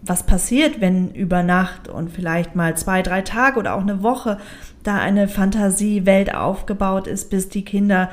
was 0.00 0.24
passiert, 0.24 0.80
wenn 0.80 1.10
über 1.10 1.42
Nacht 1.42 1.88
und 1.88 2.10
vielleicht 2.10 2.56
mal 2.56 2.74
zwei, 2.74 3.02
drei 3.02 3.20
Tage 3.20 3.58
oder 3.58 3.74
auch 3.74 3.82
eine 3.82 4.02
Woche 4.02 4.38
da 4.82 4.96
eine 4.96 5.28
Fantasiewelt 5.28 6.34
aufgebaut 6.34 7.06
ist, 7.06 7.28
bis 7.28 7.50
die 7.50 7.66
Kinder 7.66 8.08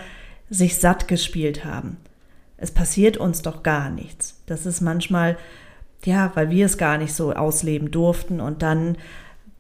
sich 0.50 0.78
satt 0.78 1.08
gespielt 1.08 1.66
haben. 1.66 1.98
Es 2.58 2.72
passiert 2.72 3.18
uns 3.18 3.42
doch 3.42 3.64
gar 3.64 3.90
nichts. 3.90 4.42
Das 4.46 4.66
ist 4.66 4.82
manchmal, 4.82 5.38
ja, 6.04 6.32
weil 6.36 6.50
wir 6.50 6.66
es 6.66 6.78
gar 6.78 6.98
nicht 6.98 7.14
so 7.14 7.34
ausleben 7.34 7.92
durften 7.92 8.40
und 8.40 8.62
dann 8.62 8.98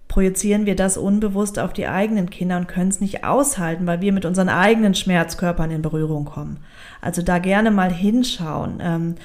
projizieren 0.07 0.65
wir 0.65 0.75
das 0.75 0.97
unbewusst 0.97 1.59
auf 1.59 1.73
die 1.73 1.87
eigenen 1.87 2.29
Kinder 2.29 2.57
und 2.57 2.67
können 2.67 2.89
es 2.89 3.01
nicht 3.01 3.23
aushalten, 3.23 3.85
weil 3.85 4.01
wir 4.01 4.13
mit 4.13 4.25
unseren 4.25 4.49
eigenen 4.49 4.95
Schmerzkörpern 4.95 5.69
in 5.69 5.81
Berührung 5.81 6.25
kommen. 6.25 6.59
Also 7.01 7.21
da 7.21 7.39
gerne 7.39 7.71
mal 7.71 7.91
hinschauen. 7.91 8.79
Ähm, 8.81 9.15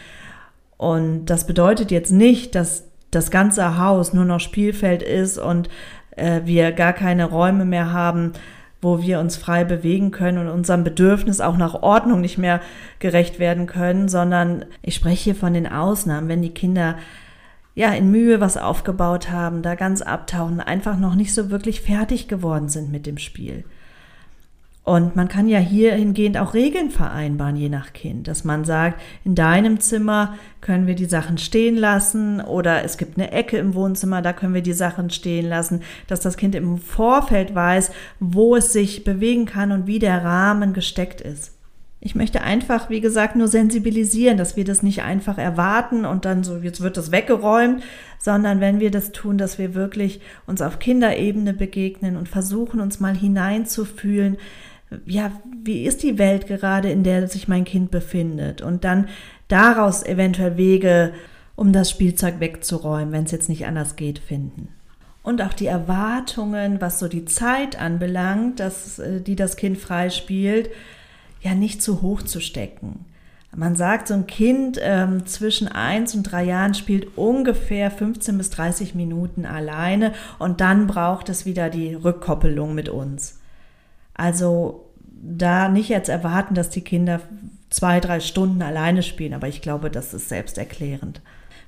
und 0.77 1.27
das 1.27 1.47
bedeutet 1.47 1.91
jetzt 1.91 2.11
nicht, 2.11 2.55
dass 2.55 2.89
das 3.13 3.31
ganze 3.31 3.79
Haus 3.79 4.13
nur 4.13 4.25
noch 4.25 4.41
Spielfeld 4.41 5.03
ist 5.03 5.39
und 5.39 5.69
äh, 6.17 6.41
wir 6.45 6.73
gar 6.73 6.93
keine 6.93 7.27
Räume 7.27 7.65
mehr 7.65 7.93
haben, 7.93 8.33
wo 8.83 9.01
wir 9.01 9.21
uns 9.21 9.37
frei 9.37 9.65
bewegen 9.65 10.11
können 10.11 10.39
und 10.39 10.49
unserem 10.49 10.83
Bedürfnis 10.83 11.41
auch 11.41 11.57
nach 11.57 11.83
Ordnung 11.83 12.21
nicht 12.21 12.37
mehr 12.37 12.61
gerecht 12.99 13.39
werden 13.39 13.67
können, 13.67 14.09
sondern 14.09 14.65
ich 14.83 14.97
spreche 14.97 15.23
hier 15.23 15.35
von 15.37 15.55
den 15.55 15.69
Ausnahmen, 15.69 16.29
wenn 16.29 16.43
die 16.43 16.53
Kinder 16.53 16.97
ja 17.75 17.93
in 17.93 18.11
Mühe 18.11 18.41
was 18.41 18.57
aufgebaut 18.57 19.31
haben, 19.31 19.63
da 19.63 19.77
ganz 19.77 20.03
abtauchen, 20.03 20.61
einfach 20.61 20.99
noch 20.99 21.15
nicht 21.15 21.33
so 21.33 21.51
wirklich 21.51 21.81
fertig 21.81 22.27
geworden 22.27 22.69
sind 22.69 22.91
mit 22.91 23.07
dem 23.07 23.19
Spiel. 23.19 23.65
Und 24.85 25.15
man 25.15 25.29
kann 25.29 25.49
ja 25.49 25.61
hier 25.61 25.95
hingehend 25.95 26.37
auch 26.37 26.55
Regeln 26.55 26.91
vereinbaren, 26.91 27.55
je 27.55 27.69
nach 27.69 27.93
Kind, 27.93 28.27
dass 28.27 28.43
man 28.43 28.65
sagt, 28.65 29.01
in 29.25 29.37
deinem 29.37 29.79
Zimmer 29.79 30.35
können 30.61 30.89
wir 30.89 30.97
die 30.97 31.05
Sachen 31.05 31.39
stehen 31.39 31.77
lassen 31.77 32.41
oder 32.41 32.83
es 32.83 32.97
gibt 32.99 33.17
eine 33.17 33.31
Ecke 33.31 33.59
im 33.59 33.75
Wohnzimmer, 33.75 34.23
da 34.23 34.33
können 34.33 34.55
wir 34.55 34.63
die 34.63 34.73
Sachen 34.73 35.11
stehen 35.11 35.49
lassen, 35.49 35.83
dass 36.09 36.19
das 36.19 36.37
Kind 36.37 36.57
im 36.57 36.79
Vorfeld 36.79 37.55
weiß, 37.55 37.93
wo 38.19 38.57
es 38.57 38.73
sich 38.73 39.05
bewegen 39.05 39.47
kann 39.47 39.71
und 39.71 39.87
wie 39.87 40.01
der 40.01 40.25
Rahmen 40.25 40.73
gesteckt 40.73 41.21
ist. 41.21 41.53
Ich 42.05 42.17
möchte 42.17 42.43
einfach, 42.43 42.91
wie 42.91 43.01
gesagt, 43.01 43.37
nur 43.37 43.47
sensibilisieren, 43.47 44.37
dass 44.37 44.57
wir 44.57 44.65
das 44.65 44.83
nicht 44.83 45.05
einfach 45.05 45.39
erwarten 45.39 46.05
und 46.05 46.25
dann 46.25 46.43
so, 46.43 46.57
jetzt 46.57 46.81
wird 46.81 46.97
das 46.97 47.13
weggeräumt, 47.13 47.85
sondern 48.19 48.59
wenn 48.59 48.81
wir 48.81 48.91
das 48.91 49.13
tun, 49.13 49.39
dass 49.39 49.57
wir 49.57 49.77
wirklich 49.77 50.21
uns 50.45 50.61
auf 50.61 50.81
Kinderebene 50.81 51.55
begegnen 51.55 52.17
und 52.17 52.29
versuchen, 52.29 52.81
uns 52.81 52.99
mal 52.99 53.17
hineinzufühlen, 53.17 54.39
ja, 55.07 55.33
wie 55.63 55.85
ist 55.85 56.03
die 56.03 56.19
Welt 56.19 56.47
gerade, 56.47 56.91
in 56.91 57.05
der 57.05 57.29
sich 57.29 57.49
mein 57.49 57.65
Kind 57.65 57.91
befindet? 57.91 58.63
Und 58.63 58.85
dann 58.85 59.09
daraus 59.49 60.05
eventuell 60.05 60.57
Wege, 60.57 61.13
um 61.57 61.73
das 61.73 61.91
Spielzeug 61.91 62.41
wegzuräumen, 62.41 63.13
wenn 63.13 63.25
es 63.25 63.31
jetzt 63.31 63.49
nicht 63.49 63.67
anders 63.67 63.97
geht, 63.97 64.19
finden. 64.19 64.69
Und 65.23 65.41
auch 65.43 65.53
die 65.53 65.67
Erwartungen, 65.67 66.81
was 66.81 66.99
so 66.99 67.09
die 67.09 67.25
Zeit 67.25 67.81
anbelangt, 67.81 68.59
dass, 68.59 68.99
äh, 68.99 69.21
die 69.21 69.37
das 69.37 69.57
Kind 69.57 69.79
freispielt, 69.79 70.71
ja 71.41 71.55
nicht 71.55 71.83
zu 71.83 72.03
hoch 72.03 72.23
zu 72.23 72.41
stecken. 72.41 73.05
Man 73.55 73.77
sagt, 73.77 74.09
so 74.09 74.15
ein 74.15 74.27
Kind 74.27 74.79
ähm, 74.81 75.27
zwischen 75.27 75.69
eins 75.69 76.15
und 76.15 76.23
drei 76.23 76.45
Jahren 76.45 76.73
spielt 76.73 77.19
ungefähr 77.19 77.91
15 77.91 78.39
bis 78.39 78.49
30 78.49 78.95
Minuten 78.95 79.45
alleine 79.45 80.15
und 80.39 80.63
dann 80.63 80.87
braucht 80.87 81.29
es 81.29 81.45
wieder 81.45 81.69
die 81.69 81.93
Rückkoppelung 81.93 82.75
mit 82.75 82.89
uns. 82.89 83.41
Also 84.15 84.82
da 85.23 85.69
nicht 85.69 85.89
jetzt 85.89 86.09
erwarten, 86.09 86.55
dass 86.55 86.69
die 86.69 86.83
Kinder 86.83 87.21
zwei, 87.71 88.01
drei 88.01 88.21
Stunden 88.21 88.61
alleine 88.61 89.03
spielen, 89.03 89.35
aber 89.35 89.49
ich 89.49 89.63
glaube, 89.63 89.91
das 89.91 90.13
ist 90.13 90.29
selbsterklärend. 90.29 91.23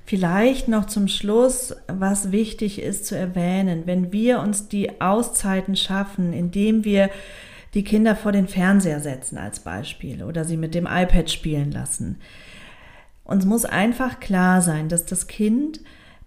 Vielleicht 0.05 0.67
noch 0.67 0.85
zum 0.85 1.07
Schluss, 1.07 1.75
was 1.87 2.31
wichtig 2.31 2.79
ist 2.79 3.07
zu 3.07 3.17
erwähnen, 3.17 3.83
wenn 3.85 4.11
wir 4.11 4.39
uns 4.39 4.67
die 4.67 5.01
Auszeiten 5.01 5.75
schaffen, 5.75 6.31
indem 6.31 6.83
wir 6.83 7.09
die 7.73 7.83
Kinder 7.83 8.15
vor 8.15 8.31
den 8.31 8.47
Fernseher 8.47 8.99
setzen 8.99 9.37
als 9.37 9.61
Beispiel 9.61 10.23
oder 10.23 10.45
sie 10.45 10.57
mit 10.57 10.75
dem 10.75 10.85
iPad 10.85 11.31
spielen 11.31 11.71
lassen. 11.71 12.19
Uns 13.23 13.45
muss 13.45 13.65
einfach 13.65 14.19
klar 14.19 14.61
sein, 14.61 14.89
dass 14.89 15.05
das 15.05 15.27
Kind 15.27 15.81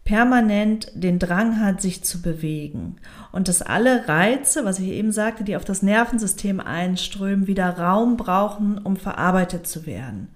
permanent 0.08 0.90
den 0.94 1.18
Drang 1.18 1.60
hat, 1.60 1.82
sich 1.82 2.02
zu 2.02 2.22
bewegen 2.22 2.96
und 3.30 3.46
dass 3.46 3.60
alle 3.60 4.08
Reize, 4.08 4.64
was 4.64 4.78
ich 4.78 4.88
eben 4.88 5.12
sagte, 5.12 5.44
die 5.44 5.54
auf 5.54 5.66
das 5.66 5.82
Nervensystem 5.82 6.60
einströmen, 6.60 7.46
wieder 7.46 7.78
Raum 7.78 8.16
brauchen, 8.16 8.78
um 8.78 8.96
verarbeitet 8.96 9.66
zu 9.66 9.84
werden. 9.84 10.28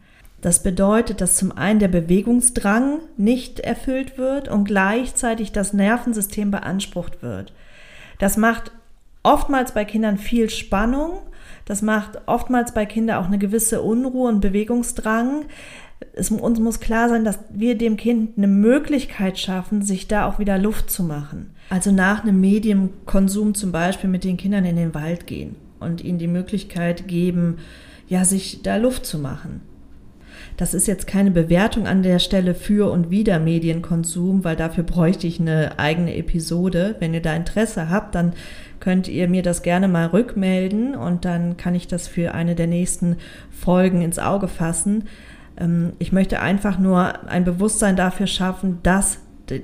Das 0.42 0.62
bedeutet, 0.62 1.22
dass 1.22 1.37
zum 1.37 1.56
einen 1.56 1.78
der 1.78 1.88
Bewegungsdrang 1.88 2.98
nicht 3.16 3.61
erfüllt 3.61 4.18
wird 4.18 4.48
und 4.48 4.64
gleichzeitig 4.64 5.52
das 5.52 5.72
Nervensystem 5.72 6.50
beansprucht 6.50 7.22
wird. 7.22 7.54
Das 8.18 8.37
macht 8.37 8.72
oftmals 9.22 9.72
bei 9.72 9.87
Kindern 9.87 10.18
viel 10.18 10.50
Spannung, 10.50 11.12
das 11.64 11.80
macht 11.80 12.20
oftmals 12.26 12.74
bei 12.74 12.85
Kindern 12.85 13.22
auch 13.22 13.28
eine 13.28 13.38
gewisse 13.38 13.80
Unruhe 13.80 14.28
und 14.28 14.40
Bewegungsdrang 14.40 15.46
es, 16.14 16.30
uns 16.30 16.58
muss 16.60 16.80
klar 16.80 17.08
sein, 17.08 17.24
dass 17.24 17.38
wir 17.52 17.76
dem 17.76 17.96
Kind 17.96 18.36
eine 18.36 18.48
Möglichkeit 18.48 19.38
schaffen, 19.38 19.82
sich 19.82 20.08
da 20.08 20.26
auch 20.26 20.38
wieder 20.38 20.58
Luft 20.58 20.90
zu 20.90 21.02
machen. 21.02 21.54
Also 21.68 21.90
nach 21.92 22.22
einem 22.22 22.40
Medienkonsum 22.40 23.54
zum 23.54 23.72
Beispiel 23.72 24.10
mit 24.10 24.24
den 24.24 24.36
Kindern 24.36 24.64
in 24.64 24.76
den 24.76 24.94
Wald 24.94 25.26
gehen 25.26 25.56
und 25.80 26.02
ihnen 26.02 26.18
die 26.18 26.28
Möglichkeit 26.28 27.08
geben, 27.08 27.58
ja, 28.08 28.24
sich 28.24 28.62
da 28.62 28.76
Luft 28.76 29.06
zu 29.06 29.18
machen. 29.18 29.62
Das 30.56 30.74
ist 30.74 30.86
jetzt 30.86 31.06
keine 31.06 31.30
Bewertung 31.30 31.86
an 31.86 32.02
der 32.02 32.18
Stelle 32.18 32.54
für 32.54 32.90
und 32.90 33.10
wider 33.10 33.38
Medienkonsum, 33.38 34.44
weil 34.44 34.56
dafür 34.56 34.84
bräuchte 34.84 35.26
ich 35.26 35.40
eine 35.40 35.78
eigene 35.78 36.14
Episode. 36.16 36.96
Wenn 36.98 37.14
ihr 37.14 37.22
da 37.22 37.34
Interesse 37.34 37.88
habt, 37.88 38.14
dann 38.14 38.34
könnt 38.80 39.08
ihr 39.08 39.28
mir 39.28 39.42
das 39.42 39.62
gerne 39.62 39.88
mal 39.88 40.06
rückmelden 40.06 40.94
und 40.94 41.24
dann 41.24 41.56
kann 41.56 41.74
ich 41.74 41.86
das 41.86 42.08
für 42.08 42.34
eine 42.34 42.54
der 42.54 42.66
nächsten 42.66 43.16
Folgen 43.50 44.02
ins 44.02 44.18
Auge 44.18 44.48
fassen. 44.48 45.04
Ähm, 45.56 45.92
ich 45.98 46.12
möchte 46.12 46.40
einfach 46.40 46.78
nur 46.78 47.28
ein 47.28 47.44
Bewusstsein 47.44 47.96
dafür 47.96 48.26
schaffen, 48.26 48.78
dass 48.82 49.18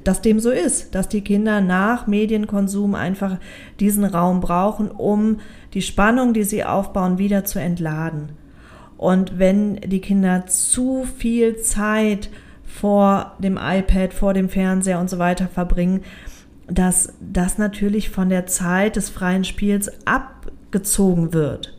dass 0.05 0.20
dem 0.22 0.40
so 0.40 0.51
ist, 0.51 0.94
dass 0.94 1.09
die 1.09 1.22
Kinder 1.22 1.61
nach 1.61 2.07
Medienkonsum 2.07 2.94
einfach 2.94 3.38
diesen 3.81 4.05
Raum 4.05 4.40
brauchen, 4.40 4.90
um 4.90 5.38
die 5.72 5.83
Spannung, 5.83 6.35
die 6.35 6.42
sie 6.42 6.64
aufbauen, 6.64 7.18
wieder 7.18 7.44
zu 7.44 7.61
entladen. 7.61 8.31
Und 8.96 9.38
wenn 9.38 9.77
die 9.77 10.01
Kinder 10.01 10.46
zu 10.46 11.05
viel 11.05 11.59
Zeit 11.59 12.31
vor 12.64 13.37
dem 13.38 13.57
iPad, 13.57 14.12
vor 14.12 14.35
dem 14.35 14.48
Fernseher 14.48 14.98
und 14.98 15.09
so 15.09 15.18
weiter 15.18 15.46
verbringen, 15.46 16.03
dass 16.66 17.14
das 17.20 17.57
natürlich 17.57 18.11
von 18.11 18.29
der 18.29 18.46
Zeit 18.46 18.96
des 18.96 19.09
freien 19.09 19.44
Spiels 19.44 19.90
abgezogen 20.05 21.33
wird. 21.33 21.79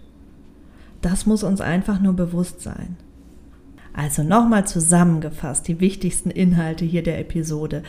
Das 1.01 1.25
muss 1.25 1.43
uns 1.43 1.61
einfach 1.61 1.99
nur 1.99 2.13
bewusst 2.13 2.61
sein. 2.61 2.97
Also 4.01 4.23
nochmal 4.23 4.65
zusammengefasst 4.65 5.67
die 5.67 5.81
wichtigsten 5.81 6.31
Inhalte 6.31 6.85
hier 6.85 7.03
der 7.03 7.19
Episode. 7.19 7.83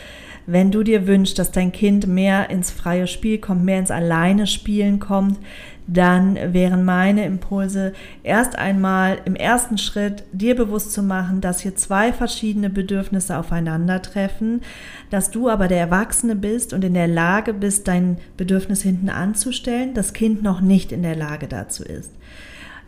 Wenn 0.44 0.72
du 0.72 0.82
dir 0.82 1.06
wünschst, 1.06 1.38
dass 1.38 1.52
dein 1.52 1.70
Kind 1.70 2.08
mehr 2.08 2.50
ins 2.50 2.72
freie 2.72 3.06
Spiel 3.06 3.38
kommt, 3.38 3.64
mehr 3.64 3.78
ins 3.78 3.92
Alleine 3.92 4.48
spielen 4.48 4.98
kommt, 4.98 5.38
dann 5.86 6.36
wären 6.52 6.84
meine 6.84 7.24
Impulse 7.24 7.92
erst 8.24 8.58
einmal 8.58 9.18
im 9.24 9.36
ersten 9.36 9.78
Schritt 9.78 10.24
dir 10.32 10.56
bewusst 10.56 10.90
zu 10.90 11.04
machen, 11.04 11.40
dass 11.40 11.60
hier 11.60 11.76
zwei 11.76 12.12
verschiedene 12.12 12.70
Bedürfnisse 12.70 13.38
aufeinandertreffen, 13.38 14.62
dass 15.10 15.30
du 15.30 15.48
aber 15.48 15.68
der 15.68 15.78
Erwachsene 15.78 16.34
bist 16.34 16.72
und 16.72 16.82
in 16.82 16.94
der 16.94 17.08
Lage 17.08 17.54
bist, 17.54 17.86
dein 17.86 18.18
Bedürfnis 18.36 18.82
hinten 18.82 19.10
anzustellen, 19.10 19.94
das 19.94 20.12
Kind 20.12 20.42
noch 20.42 20.60
nicht 20.60 20.90
in 20.90 21.04
der 21.04 21.14
Lage 21.14 21.46
dazu 21.46 21.84
ist. 21.84 22.10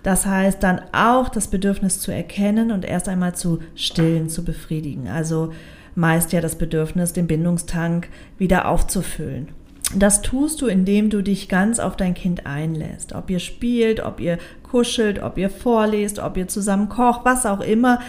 Das 0.03 0.27
heißt 0.27 0.63
dann 0.63 0.81
auch 0.93 1.29
das 1.29 1.49
Bedürfnis 1.49 2.01
zu 2.01 2.11
erkennen 2.11 2.73
und 2.73 2.85
erst 2.85 3.09
einmal 3.09 3.35
zu 3.35 3.61
stillen, 3.75 4.29
zu 4.29 4.45
befriedigen. 4.45 5.09
Also 5.09 5.53
meist 5.95 6.33
ja 6.33 6.41
das 6.41 6.57
Bedürfnis, 6.57 7.13
den 7.13 7.27
Bindungstank 7.27 8.09
wieder 8.39 8.69
aufzufüllen. 8.69 9.49
Das 9.95 10.23
tust 10.23 10.63
du, 10.63 10.67
indem 10.67 11.11
du 11.11 11.23
dich 11.23 11.49
ganz 11.49 11.79
auf 11.79 11.97
dein 11.97 12.15
Kind 12.15 12.47
einlässt. 12.47 13.15
Ob 13.15 13.29
ihr 13.29 13.41
spielt, 13.41 14.01
ob 14.01 14.21
ihr 14.21 14.39
kuschelt, 14.63 15.23
ob 15.23 15.37
ihr 15.37 15.51
vorlest, 15.51 16.19
ob 16.19 16.37
ihr 16.37 16.49
zusammen 16.49 16.89
kocht, 16.89 17.25
was 17.25 17.45
auch 17.45 17.61
immer. 17.61 18.01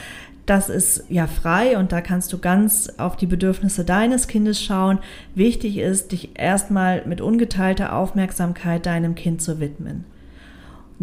Das 0.45 0.69
ist 0.69 1.05
ja 1.09 1.27
frei 1.27 1.77
und 1.77 1.91
da 1.91 2.01
kannst 2.01 2.31
du 2.33 2.37
ganz 2.37 2.89
auf 2.97 3.15
die 3.15 3.27
Bedürfnisse 3.27 3.85
deines 3.85 4.27
Kindes 4.27 4.61
schauen. 4.61 4.99
Wichtig 5.35 5.77
ist, 5.77 6.11
dich 6.11 6.31
erstmal 6.35 7.05
mit 7.05 7.21
ungeteilter 7.21 7.95
Aufmerksamkeit 7.95 8.85
deinem 8.85 9.15
Kind 9.15 9.41
zu 9.41 9.59
widmen. 9.59 10.05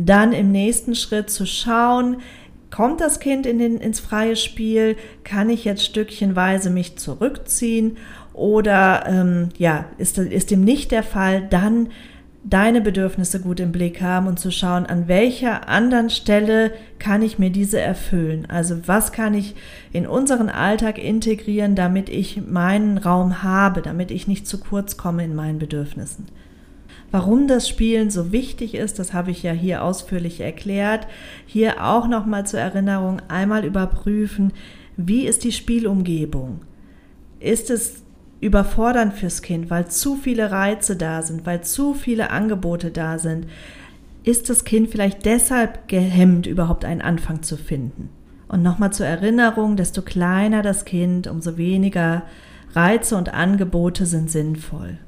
Dann 0.07 0.33
im 0.33 0.53
nächsten 0.53 0.95
Schritt 0.95 1.31
zu 1.31 1.47
schauen, 1.47 2.19
kommt 2.71 3.01
das 3.01 3.21
Kind 3.21 3.47
in 3.47 3.59
den, 3.59 3.79
ins 3.79 4.01
freie 4.01 4.37
Spiel, 4.37 4.97
kann 5.25 5.51
ich 5.51 5.65
jetzt 5.65 5.85
stückchenweise 5.85 6.71
mich 6.71 6.97
zurückziehen 6.97 7.97
oder 8.33 9.05
ähm, 9.07 9.49
ja, 9.59 9.87
ist, 9.99 10.19
ist 10.19 10.51
dem 10.51 10.65
nicht 10.65 10.93
der 10.93 11.03
Fall, 11.03 11.47
dann 11.51 11.89
deine 12.43 12.81
Bedürfnisse 12.81 13.41
gut 13.41 13.61
im 13.61 13.71
Blick 13.71 14.01
haben 14.01 14.27
und 14.27 14.39
zu 14.39 14.51
schauen, 14.51 14.87
an 14.87 15.09
welcher 15.09 15.69
anderen 15.69 16.09
Stelle 16.09 16.73
kann 16.99 17.21
ich 17.23 17.39
mir 17.39 17.51
diese 17.51 17.79
erfüllen. 17.79 18.47
Also 18.49 18.89
was 18.89 19.13
kann 19.13 19.35
ich 19.35 19.55
in 19.93 20.07
unseren 20.07 20.49
Alltag 20.49 20.99
integrieren, 20.99 21.75
damit 21.75 22.09
ich 22.09 22.41
meinen 22.47 22.97
Raum 22.97 23.43
habe, 23.43 23.83
damit 23.83 24.11
ich 24.11 24.27
nicht 24.27 24.47
zu 24.47 24.59
kurz 24.59 24.97
komme 24.97 25.25
in 25.25 25.35
meinen 25.35 25.59
Bedürfnissen. 25.59 26.29
Warum 27.11 27.49
das 27.49 27.69
Spielen 27.69 28.11
so 28.11 28.31
wichtig 28.31 28.75
ist, 28.75 28.99
das 28.99 29.13
habe 29.13 29.33
ich 29.33 29.43
ja 29.43 29.53
hier 29.53 29.83
ausführlich 29.83 30.41
erklärt. 30.41 31.09
Hier 31.45 31.85
auch 31.85 32.07
nochmal 32.07 32.47
zur 32.47 32.61
Erinnerung 32.61 33.21
einmal 33.29 33.65
überprüfen, 33.65 34.53
wie 34.97 35.27
ist 35.27 35.43
die 35.45 35.53
Spielumgebung? 35.53 36.61
Ist 37.41 37.71
es 37.71 38.03
überfordernd 38.41 39.15
fürs 39.15 39.43
Kind, 39.43 39.71
weil 39.71 39.89
zu 39.89 40.15
viele 40.15 40.53
Reize 40.53 40.95
da 40.95 41.23
sind, 41.23 41.47
weil 41.47 41.63
zu 41.63 41.95
viele 41.95 42.31
Angebote 42.31 42.91
da 42.91 43.19
sind? 43.19 43.47
Ist 44.23 44.49
das 44.49 44.65
Kind 44.65 44.91
vielleicht 44.91 45.25
deshalb 45.25 45.89
gehemmt, 45.89 46.47
überhaupt 46.47 46.85
einen 46.85 47.01
Anfang 47.01 47.43
zu 47.43 47.57
finden? 47.57 48.11
Und 48.47 48.63
nochmal 48.63 48.93
zur 48.93 49.07
Erinnerung, 49.07 49.77
desto 49.77 50.03
kleiner 50.03 50.63
das 50.63 50.85
Kind, 50.85 51.27
umso 51.27 51.57
weniger 51.57 52.23
Reize 52.75 53.17
und 53.17 53.33
Angebote 53.33 54.07
sind 54.07 54.31
sinnvoll 54.31 54.99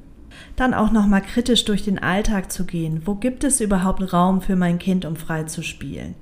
dann 0.57 0.75
auch 0.75 0.93
noch 0.93 1.07
mal 1.07 1.21
kritisch 1.21 1.65
durch 1.65 1.85
den 1.85 1.99
Alltag 1.99 2.53
zu 2.53 2.65
gehen. 2.65 3.03
Wo 3.05 3.15
gibt 3.15 3.45
es 3.45 3.61
überhaupt 3.61 4.13
Raum 4.13 4.41
für 4.41 4.57
mein 4.57 4.79
Kind, 4.79 5.05
um 5.05 5.17
frei 5.17 5.45
zu 5.45 5.63
spielen? 5.63 6.15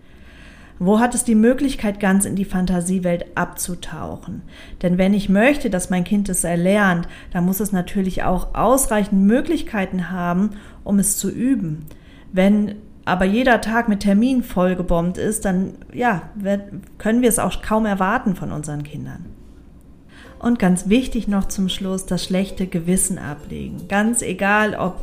Wo 0.82 0.98
hat 0.98 1.14
es 1.14 1.24
die 1.24 1.34
Möglichkeit, 1.34 2.00
ganz 2.00 2.24
in 2.24 2.36
die 2.36 2.46
Fantasiewelt 2.46 3.36
abzutauchen? 3.36 4.40
Denn 4.80 4.96
wenn 4.96 5.12
ich 5.12 5.28
möchte, 5.28 5.68
dass 5.68 5.90
mein 5.90 6.04
Kind 6.04 6.30
es 6.30 6.42
erlernt, 6.42 7.06
dann 7.32 7.44
muss 7.44 7.60
es 7.60 7.70
natürlich 7.70 8.22
auch 8.22 8.54
ausreichend 8.54 9.20
Möglichkeiten 9.26 10.10
haben, 10.10 10.52
um 10.82 10.98
es 10.98 11.18
zu 11.18 11.30
üben. 11.30 11.84
Wenn 12.32 12.76
aber 13.04 13.26
jeder 13.26 13.60
Tag 13.60 13.90
mit 13.90 14.00
Terminen 14.00 14.42
vollgebombt 14.42 15.18
ist, 15.18 15.44
dann 15.44 15.74
ja, 15.92 16.22
können 16.96 17.20
wir 17.20 17.28
es 17.28 17.38
auch 17.38 17.60
kaum 17.60 17.84
erwarten 17.84 18.34
von 18.34 18.50
unseren 18.50 18.82
Kindern. 18.82 19.26
Und 20.40 20.58
ganz 20.58 20.88
wichtig 20.88 21.28
noch 21.28 21.48
zum 21.48 21.68
Schluss, 21.68 22.06
das 22.06 22.24
schlechte 22.24 22.66
Gewissen 22.66 23.18
ablegen. 23.18 23.88
Ganz 23.88 24.22
egal, 24.22 24.74
ob 24.74 25.02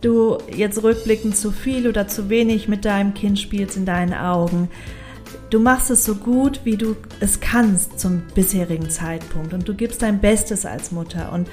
du 0.00 0.38
jetzt 0.54 0.82
rückblickend 0.82 1.36
zu 1.36 1.50
viel 1.50 1.88
oder 1.88 2.06
zu 2.06 2.30
wenig 2.30 2.68
mit 2.68 2.84
deinem 2.84 3.12
Kind 3.12 3.40
spielst 3.40 3.76
in 3.76 3.84
deinen 3.84 4.14
Augen. 4.14 4.68
Du 5.50 5.58
machst 5.58 5.90
es 5.90 6.04
so 6.04 6.14
gut, 6.14 6.60
wie 6.64 6.76
du 6.76 6.94
es 7.18 7.40
kannst 7.40 7.98
zum 7.98 8.22
bisherigen 8.34 8.88
Zeitpunkt 8.88 9.52
und 9.52 9.68
du 9.68 9.74
gibst 9.74 10.02
dein 10.02 10.20
Bestes 10.20 10.64
als 10.64 10.92
Mutter 10.92 11.32
und 11.32 11.48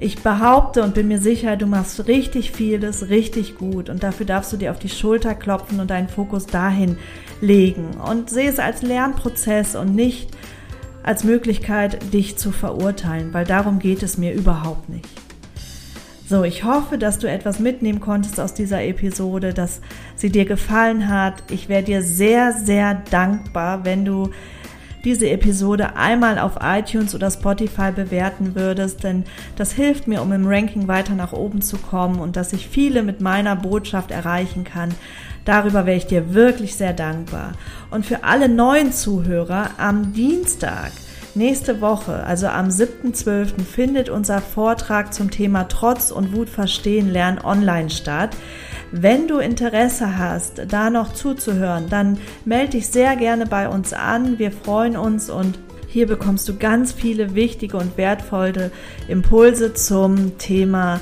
ich 0.00 0.22
behaupte 0.22 0.82
und 0.82 0.94
bin 0.94 1.08
mir 1.08 1.18
sicher, 1.18 1.56
du 1.56 1.66
machst 1.66 2.06
richtig 2.06 2.52
vieles 2.52 3.08
richtig 3.08 3.56
gut 3.56 3.88
und 3.88 4.02
dafür 4.02 4.26
darfst 4.26 4.52
du 4.52 4.56
dir 4.56 4.70
auf 4.70 4.78
die 4.78 4.88
Schulter 4.88 5.34
klopfen 5.34 5.80
und 5.80 5.90
deinen 5.90 6.08
Fokus 6.08 6.46
dahin 6.46 6.98
legen 7.40 7.90
und 8.08 8.30
sehe 8.30 8.48
es 8.48 8.58
als 8.58 8.82
Lernprozess 8.82 9.74
und 9.74 9.94
nicht 9.94 10.30
als 11.08 11.24
Möglichkeit, 11.24 12.12
dich 12.12 12.36
zu 12.36 12.52
verurteilen, 12.52 13.32
weil 13.32 13.46
darum 13.46 13.78
geht 13.78 14.02
es 14.02 14.18
mir 14.18 14.34
überhaupt 14.34 14.90
nicht. 14.90 15.08
So, 16.28 16.44
ich 16.44 16.64
hoffe, 16.64 16.98
dass 16.98 17.18
du 17.18 17.26
etwas 17.26 17.60
mitnehmen 17.60 18.00
konntest 18.00 18.38
aus 18.38 18.52
dieser 18.52 18.84
Episode, 18.84 19.54
dass 19.54 19.80
sie 20.16 20.28
dir 20.28 20.44
gefallen 20.44 21.08
hat. 21.08 21.42
Ich 21.50 21.70
wäre 21.70 21.82
dir 21.82 22.02
sehr, 22.02 22.52
sehr 22.52 23.02
dankbar, 23.10 23.86
wenn 23.86 24.04
du 24.04 24.28
diese 25.02 25.30
Episode 25.30 25.96
einmal 25.96 26.38
auf 26.38 26.58
iTunes 26.62 27.14
oder 27.14 27.30
Spotify 27.30 27.90
bewerten 27.90 28.54
würdest, 28.54 29.02
denn 29.02 29.24
das 29.56 29.72
hilft 29.72 30.08
mir, 30.08 30.20
um 30.20 30.30
im 30.32 30.46
Ranking 30.46 30.88
weiter 30.88 31.14
nach 31.14 31.32
oben 31.32 31.62
zu 31.62 31.78
kommen 31.78 32.20
und 32.20 32.36
dass 32.36 32.52
ich 32.52 32.68
viele 32.68 33.02
mit 33.02 33.22
meiner 33.22 33.56
Botschaft 33.56 34.10
erreichen 34.10 34.64
kann. 34.64 34.94
Darüber 35.48 35.86
wäre 35.86 35.96
ich 35.96 36.06
dir 36.06 36.34
wirklich 36.34 36.76
sehr 36.76 36.92
dankbar. 36.92 37.52
Und 37.90 38.04
für 38.04 38.22
alle 38.22 38.50
neuen 38.50 38.92
Zuhörer 38.92 39.70
am 39.78 40.12
Dienstag 40.12 40.92
Nächste 41.34 41.80
Woche, 41.80 42.24
also 42.24 42.48
am 42.48 42.68
7.12., 42.68 43.62
findet 43.62 44.08
unser 44.08 44.40
Vortrag 44.40 45.14
zum 45.14 45.30
Thema 45.30 45.64
Trotz 45.64 46.10
und 46.10 46.34
Wut 46.34 46.48
verstehen 46.48 47.08
lernen 47.08 47.38
online 47.38 47.90
statt. 47.90 48.30
Wenn 48.90 49.28
du 49.28 49.38
Interesse 49.38 50.18
hast, 50.18 50.62
da 50.68 50.90
noch 50.90 51.12
zuzuhören, 51.12 51.88
dann 51.88 52.18
melde 52.44 52.72
dich 52.72 52.88
sehr 52.88 53.14
gerne 53.14 53.46
bei 53.46 53.68
uns 53.68 53.92
an. 53.92 54.38
Wir 54.38 54.50
freuen 54.50 54.96
uns 54.96 55.30
und 55.30 55.60
hier 55.86 56.08
bekommst 56.08 56.48
du 56.48 56.56
ganz 56.56 56.92
viele 56.92 57.34
wichtige 57.34 57.76
und 57.76 57.96
wertvolle 57.96 58.72
Impulse 59.06 59.74
zum 59.74 60.38
Thema 60.38 60.98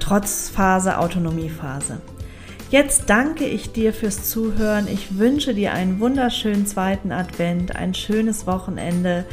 Trotzphase, 0.00 0.98
Autonomiephase. 0.98 1.98
Jetzt 2.78 3.08
danke 3.08 3.46
ich 3.46 3.72
dir 3.72 3.94
fürs 3.94 4.28
Zuhören. 4.28 4.86
Ich 4.86 5.16
wünsche 5.16 5.54
dir 5.54 5.72
einen 5.72 5.98
wunderschönen 5.98 6.66
zweiten 6.66 7.10
Advent, 7.10 7.74
ein 7.74 7.94
schönes 7.94 8.46
Wochenende, 8.46 9.24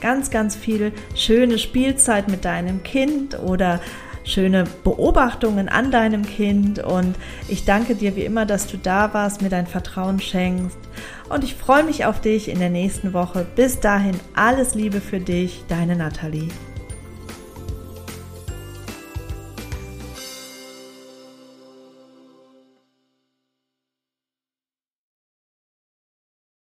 ganz, 0.00 0.30
ganz 0.32 0.56
viel 0.56 0.90
schöne 1.14 1.60
Spielzeit 1.60 2.26
mit 2.26 2.44
deinem 2.44 2.82
Kind 2.82 3.38
oder 3.38 3.80
schöne 4.24 4.64
Beobachtungen 4.82 5.68
an 5.68 5.92
deinem 5.92 6.26
Kind 6.26 6.80
und 6.80 7.14
ich 7.46 7.64
danke 7.64 7.94
dir 7.94 8.16
wie 8.16 8.24
immer, 8.24 8.46
dass 8.46 8.66
du 8.66 8.76
da 8.76 9.14
warst, 9.14 9.42
mir 9.42 9.48
dein 9.48 9.68
Vertrauen 9.68 10.18
schenkst 10.18 10.78
und 11.28 11.44
ich 11.44 11.54
freue 11.54 11.84
mich 11.84 12.04
auf 12.04 12.20
dich 12.20 12.48
in 12.48 12.58
der 12.58 12.70
nächsten 12.70 13.12
Woche. 13.12 13.46
Bis 13.54 13.78
dahin 13.78 14.18
alles 14.34 14.74
Liebe 14.74 15.00
für 15.00 15.20
dich, 15.20 15.62
deine 15.68 15.94
Nathalie. 15.94 16.48